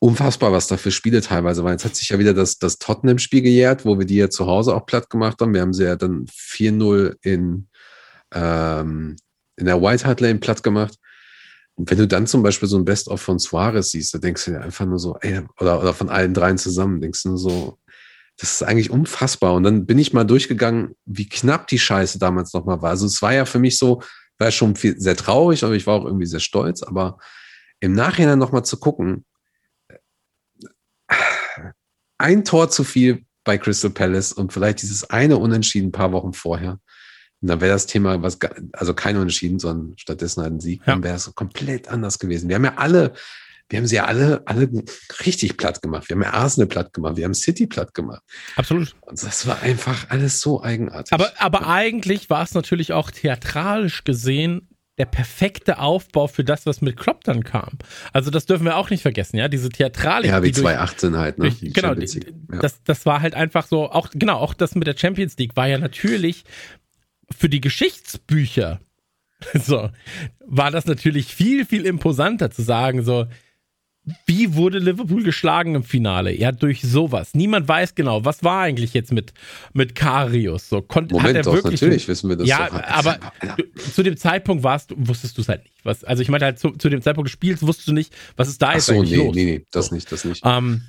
[0.00, 1.72] Unfassbar, was da für Spiele teilweise waren.
[1.72, 4.74] Jetzt hat sich ja wieder das, das Tottenham-Spiel gejährt, wo wir die ja zu Hause
[4.74, 5.54] auch platt gemacht haben.
[5.54, 7.68] Wir haben sie ja dann 4-0 in,
[8.34, 9.16] ähm,
[9.58, 10.96] in der White Hart Lane platt gemacht.
[11.74, 14.50] Und wenn du dann zum Beispiel so ein Best-of von Suarez siehst, da denkst du
[14.52, 17.78] dir einfach nur so, ey, oder, oder von allen dreien zusammen, denkst du nur so,
[18.36, 19.54] das ist eigentlich unfassbar.
[19.54, 22.90] Und dann bin ich mal durchgegangen, wie knapp die Scheiße damals nochmal war.
[22.90, 24.02] Also es war ja für mich so,
[24.38, 26.82] war schon viel, sehr traurig, aber ich war auch irgendwie sehr stolz.
[26.82, 27.18] Aber
[27.80, 29.24] im Nachhinein nochmal zu gucken,
[32.18, 36.32] ein Tor zu viel bei Crystal Palace und vielleicht dieses eine Unentschieden ein paar Wochen
[36.32, 36.80] vorher.
[37.40, 38.38] Und dann wäre das Thema, was,
[38.72, 40.94] also kein Unentschieden, sondern stattdessen halt ein Sieg, ja.
[40.94, 42.48] dann wäre es komplett anders gewesen.
[42.48, 43.12] Wir haben ja alle
[43.70, 44.70] wir haben sie ja alle, alle
[45.26, 46.08] richtig platt gemacht.
[46.08, 48.22] Wir haben ja Arsenal platt gemacht, wir haben City platt gemacht.
[48.56, 48.96] Absolut.
[49.02, 51.12] Und das war einfach alles so eigenartig.
[51.12, 56.80] Aber, aber eigentlich war es natürlich auch theatralisch gesehen der perfekte Aufbau für das, was
[56.80, 57.78] mit Klopp dann kam.
[58.12, 60.30] Also das dürfen wir auch nicht vergessen, ja, diese Theatralik.
[60.30, 61.50] Ja, wie 2018 halt, ne?
[61.50, 62.58] Durch, genau, ja.
[62.60, 65.68] das, das war halt einfach so, auch, genau, auch das mit der Champions League war
[65.68, 66.44] ja natürlich
[67.36, 68.80] für die Geschichtsbücher
[69.54, 69.90] so,
[70.46, 73.26] war das natürlich viel, viel imposanter zu sagen, so,
[74.24, 76.34] wie wurde Liverpool geschlagen im Finale?
[76.34, 77.34] Ja, durch sowas.
[77.34, 79.34] Niemand weiß genau, was war eigentlich jetzt mit,
[79.74, 80.68] mit Karius.
[80.70, 82.48] So, Moment, hat er doch, wirklich natürlich wissen wir das.
[82.48, 82.82] Ja, doch.
[82.84, 83.18] aber
[83.56, 85.84] du, zu dem Zeitpunkt warst, wusstest du es halt nicht.
[85.84, 88.62] Was, also ich meine halt, zu, zu dem Zeitpunkt gespielt, wusstest du nicht, was ist
[88.62, 89.34] da Ach jetzt so, eigentlich nee, los?
[89.34, 89.94] Nee, nee, das so.
[89.94, 90.42] nicht, das nicht.
[90.44, 90.82] Ähm,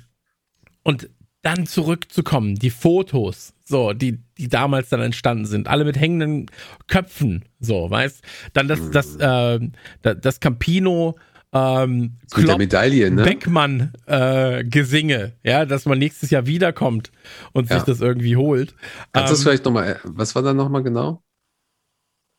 [0.82, 1.10] und
[1.42, 6.46] dann zurückzukommen, die Fotos, so, die, die damals dann entstanden sind, alle mit hängenden
[6.86, 8.22] Köpfen, so, weißt?
[8.52, 9.60] Dann das, das, äh,
[10.02, 11.16] das Campino
[11.52, 13.24] ähm, Klopp, der Medaille, ne?
[13.24, 17.10] Beckmann äh, Gesinge, ja, dass man nächstes Jahr wiederkommt
[17.52, 17.76] und ja.
[17.76, 18.74] sich das irgendwie holt.
[19.12, 21.22] Kannst du das ähm, vielleicht nochmal, äh, was war da nochmal genau?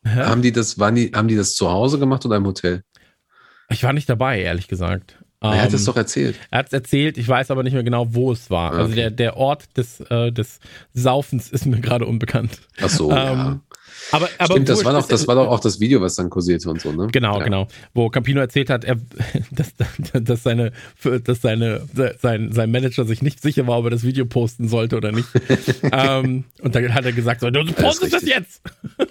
[0.04, 0.22] Hä?
[0.22, 2.82] Haben die das, waren die, haben die das zu Hause gemacht oder im Hotel?
[3.68, 5.21] Ich war nicht dabei, ehrlich gesagt.
[5.42, 6.36] Er hat es ähm, doch erzählt.
[6.50, 8.70] Er hat es erzählt, ich weiß aber nicht mehr genau, wo es war.
[8.70, 8.82] Also okay.
[8.82, 10.60] Also der, der Ort des, äh, des
[10.94, 12.60] Saufens ist mir gerade unbekannt.
[12.80, 13.60] Ach so, ähm, ja.
[14.10, 16.68] Aber, aber Stimmt, das war, doch, das war doch auch das Video, was dann kursierte
[16.70, 17.08] und so, ne?
[17.12, 17.44] Genau, ja.
[17.44, 17.68] genau.
[17.94, 18.96] Wo Campino erzählt hat, er,
[19.50, 19.74] dass,
[20.12, 20.72] dass, seine,
[21.24, 21.82] dass seine,
[22.20, 25.28] sein, sein Manager sich nicht sicher war, ob er das Video posten sollte oder nicht.
[25.92, 28.62] ähm, und dann hat er gesagt, so, du postest das jetzt.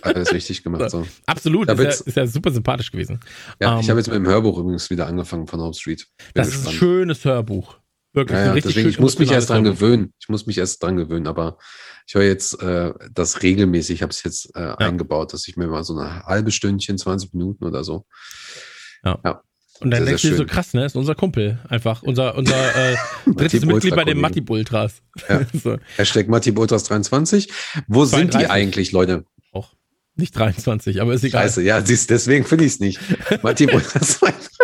[0.02, 0.82] Alles richtig gemacht.
[0.92, 1.06] So.
[1.26, 3.20] Absolut, ist ja, ist ja, super sympathisch gewesen.
[3.62, 6.08] Ja, um, ich ähm, habe jetzt mit dem Hörbuch übrigens wieder angefangen von Home Street.
[6.18, 6.68] Bin das gespannt.
[6.68, 7.78] ist ein schönes Hörbuch.
[8.14, 10.14] Wirklich, ja, ja, deswegen, ich muss mich erst dran gewöhnen.
[10.20, 11.58] Ich muss mich erst dran gewöhnen, aber
[12.06, 13.96] ich höre jetzt äh, das regelmäßig.
[13.96, 14.76] Ich habe es jetzt äh, ja.
[14.76, 18.06] eingebaut, dass ich mir mal so eine halbe Stündchen, 20 Minuten oder so.
[19.04, 19.20] Ja.
[19.24, 19.42] ja.
[19.80, 20.86] Und dann denkst du so krass, ne?
[20.86, 21.60] Ist unser Kumpel.
[21.68, 22.96] Einfach unser, unser äh,
[23.26, 25.02] drittes Mitglied bei den Matip Ultras.
[25.28, 25.42] Ja.
[25.54, 25.78] so.
[25.96, 27.50] Hashtag Matip Ultras 23.
[27.88, 28.10] Wo 32.
[28.12, 29.26] sind die eigentlich, Leute?
[29.52, 29.74] Auch.
[30.16, 31.44] Nicht 23, aber ist egal.
[31.44, 33.00] Scheiße, ja, deswegen finde ich es nicht.
[33.42, 34.61] Matip Ultras 22.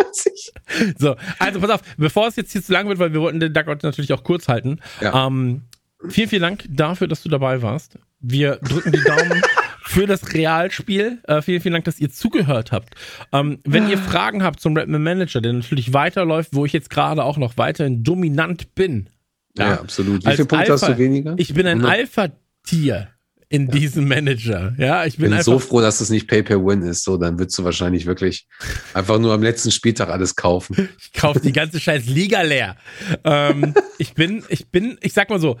[0.98, 3.52] So, also pass auf, bevor es jetzt hier zu lang wird, weil wir wollten den
[3.52, 4.80] Duckout natürlich auch kurz halten.
[5.00, 5.26] Ja.
[5.26, 5.62] Ähm,
[6.08, 7.98] vielen, vielen Dank dafür, dass du dabei warst.
[8.20, 9.42] Wir drücken die Daumen
[9.82, 11.18] für das Realspiel.
[11.24, 12.94] Äh, vielen, vielen Dank, dass ihr zugehört habt.
[13.32, 17.22] Ähm, wenn ihr Fragen habt zum Redman Manager, der natürlich weiterläuft, wo ich jetzt gerade
[17.24, 19.10] auch noch weiterhin dominant bin.
[19.56, 20.24] Ja, ja absolut.
[20.24, 21.34] Wie viele Punkte Alpha, hast du weniger?
[21.36, 23.08] Ich bin ein Alpha-Tier
[23.48, 23.72] in ja.
[23.72, 24.74] diesem Manager.
[24.76, 27.04] Ja, ich bin, bin so froh, dass es nicht Pay-Per-Win ist.
[27.04, 28.46] So, dann würdest du wahrscheinlich wirklich
[28.94, 30.88] einfach nur am letzten Spieltag alles kaufen.
[31.00, 32.76] Ich kaufe die ganze scheiß Liga leer.
[33.24, 35.58] ähm, ich bin, ich bin, ich sag mal so,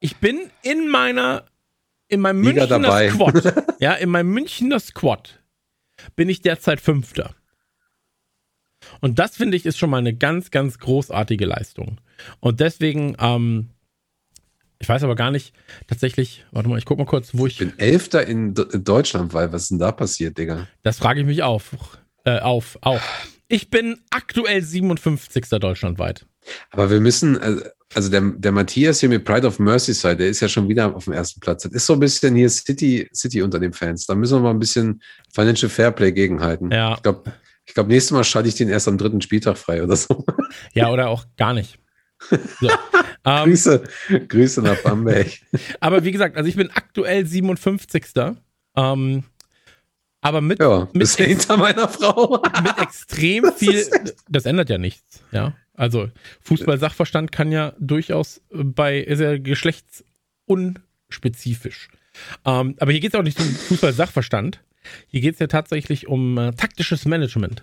[0.00, 1.46] ich bin in meiner
[2.08, 3.10] in meinem Liga Münchner dabei.
[3.10, 5.40] Squad, ja, in meinem Münchner Squad
[6.14, 7.34] bin ich derzeit Fünfter.
[9.00, 12.00] Und das finde ich ist schon mal eine ganz, ganz großartige Leistung.
[12.40, 13.70] Und deswegen, ähm,
[14.82, 15.54] ich weiß aber gar nicht
[15.86, 17.52] tatsächlich, warte mal, ich guck mal kurz, wo ich.
[17.52, 20.66] Ich bin Elfter in, in Deutschland, weil was ist denn da passiert, Digga?
[20.82, 21.70] Das frage ich mich auf.
[22.24, 23.00] Äh, auf, auch.
[23.46, 25.48] Ich bin aktuell 57.
[25.60, 26.26] deutschlandweit.
[26.70, 27.56] Aber wir müssen, äh,
[27.94, 31.04] also der, der Matthias hier mit Pride of Merseyside, der ist ja schon wieder auf
[31.04, 31.62] dem ersten Platz.
[31.62, 34.06] Das ist so ein bisschen hier City, City unter den Fans.
[34.06, 35.00] Da müssen wir mal ein bisschen
[35.32, 36.72] Financial Fairplay gegenhalten.
[36.72, 36.94] Ja.
[36.94, 37.32] Ich glaube,
[37.66, 40.24] ich glaube, nächstes Mal schalte ich den erst am dritten Spieltag frei oder so.
[40.74, 41.78] Ja, oder auch gar nicht.
[42.60, 42.68] So.
[43.24, 43.84] ähm, Grüße,
[44.28, 45.28] Grüße nach Bamberg.
[45.80, 48.04] aber wie gesagt, also ich bin aktuell 57.
[48.76, 49.24] Ähm,
[50.20, 52.40] aber mit, ja, mit hinter meiner Frau.
[52.62, 53.84] mit extrem viel.
[54.28, 55.56] Das ändert ja nichts, ja.
[55.74, 56.08] Also
[56.42, 61.88] Fußball-Sachverstand kann ja durchaus bei, ist ja geschlechtsunspezifisch.
[62.44, 64.60] Ähm, aber hier geht es auch nicht um Fußball-Sachverstand.
[65.08, 67.62] Hier geht es ja tatsächlich um äh, taktisches Management.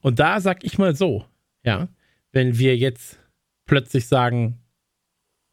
[0.00, 1.26] Und da sag ich mal so,
[1.62, 1.88] ja,
[2.32, 3.18] wenn wir jetzt
[3.66, 4.58] plötzlich sagen,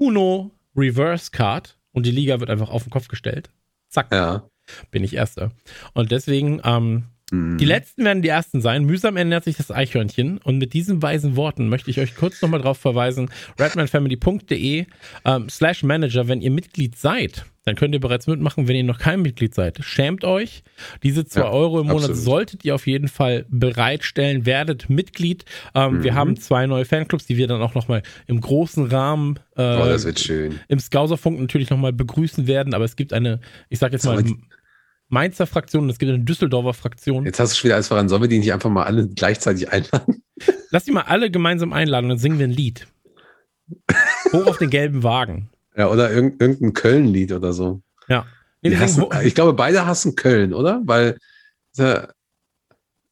[0.02, 3.52] Uno Reverse Card und die Liga wird einfach auf den Kopf gestellt,
[3.88, 4.50] zack, ja.
[4.90, 5.52] bin ich Erster.
[5.94, 7.58] Und deswegen ähm, Mhm.
[7.58, 8.84] Die letzten werden die ersten sein.
[8.84, 10.38] Mühsam ernährt sich das Eichhörnchen.
[10.38, 13.30] Und mit diesen weisen Worten möchte ich euch kurz nochmal darauf verweisen:
[13.60, 14.86] redmanfamily.de
[15.26, 17.46] ähm, slash Manager, wenn ihr Mitglied seid.
[17.64, 19.80] Dann könnt ihr bereits mitmachen, wenn ihr noch kein Mitglied seid.
[19.84, 20.64] Schämt euch.
[21.04, 22.24] Diese zwei ja, Euro im Monat absolut.
[22.24, 24.48] solltet ihr auf jeden Fall bereitstellen.
[24.48, 25.46] Werdet Mitglied.
[25.76, 26.04] Ähm, mhm.
[26.04, 29.86] Wir haben zwei neue Fanclubs, die wir dann auch nochmal im großen Rahmen äh, oh,
[29.86, 30.60] das wird schön.
[30.68, 32.74] im Scouserfunk natürlich nochmal begrüßen werden.
[32.74, 34.24] Aber es gibt eine, ich sag jetzt mal,
[35.12, 37.26] Mainzer Fraktion und es gibt eine Düsseldorfer Fraktion.
[37.26, 38.08] Jetzt hast du schon wieder alles voran.
[38.08, 40.24] Sollen wir die nicht einfach mal alle gleichzeitig einladen?
[40.70, 42.88] Lass die mal alle gemeinsam einladen und dann singen wir ein Lied.
[44.32, 45.50] Hoch auf den gelben Wagen.
[45.76, 47.82] Ja, oder irgendein Köln-Lied oder so.
[48.08, 48.26] Ja.
[48.62, 50.82] Nee, hassen, ich glaube, beide hassen Köln, oder?
[50.86, 51.18] Weil
[51.78, 52.08] äh,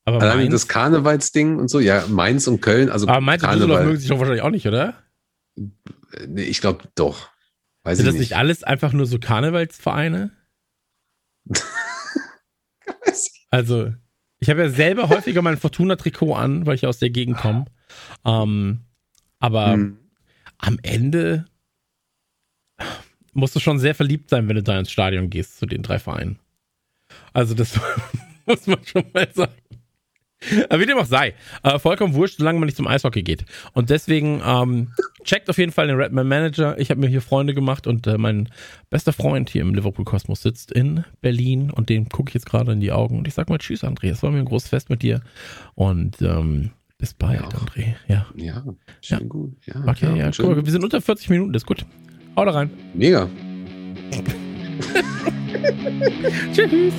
[0.06, 0.52] aber Mainz?
[0.52, 3.62] das Karnevalsding und so, ja, Mainz und Köln, also Aber Mainz Karneval.
[3.62, 4.96] und Düsseldorf mögen sich doch wahrscheinlich auch nicht, oder?
[6.28, 7.30] Nee, ich glaube doch.
[7.84, 8.22] Weiß Sind das nicht.
[8.22, 10.32] nicht alles einfach nur so Karnevalsvereine?
[13.50, 13.94] Also,
[14.40, 17.66] ich habe ja selber häufiger mein Fortuna-Trikot an, weil ich aus der Gegend komme.
[18.26, 18.82] Ähm,
[19.40, 19.98] aber hm.
[20.58, 21.46] am Ende
[23.34, 26.00] musst du schon sehr verliebt sein, wenn du da ins Stadion gehst zu den drei
[26.00, 26.40] Vereinen.
[27.34, 27.80] Also, das
[28.46, 29.54] muss man schon mal sagen.
[30.70, 31.34] Aber wie dem auch sei,
[31.64, 33.46] äh, vollkommen wurscht, solange man nicht zum Eishockey geht.
[33.74, 34.90] Und deswegen ähm,
[35.24, 36.78] checkt auf jeden Fall den Redman Manager.
[36.80, 38.50] Ich habe mir hier Freunde gemacht und äh, mein
[38.90, 42.72] bester Freund hier im Liverpool Kosmos sitzt in Berlin und dem gucke ich jetzt gerade
[42.72, 44.12] in die Augen und ich sag mal Tschüss, André.
[44.12, 45.22] Es war mir ein großes Fest mit dir
[45.76, 47.48] und ähm, bis bald, ja.
[47.50, 47.96] André.
[48.08, 48.64] Ja, ja
[49.02, 49.26] schön ja.
[49.28, 49.58] gut.
[49.66, 50.46] Ja, okay, ja, schön.
[50.46, 51.86] Guck, wir sind unter 40 Minuten, das ist gut.
[52.36, 52.70] Hau da rein.
[52.94, 53.30] Mega.
[56.54, 56.94] Tschüss.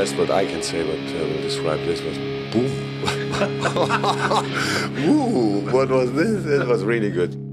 [0.00, 2.16] Best word I can say, but uh, will describe this was
[2.52, 2.70] boom.
[5.10, 6.46] Ooh, what was this?
[6.46, 7.49] It was really good.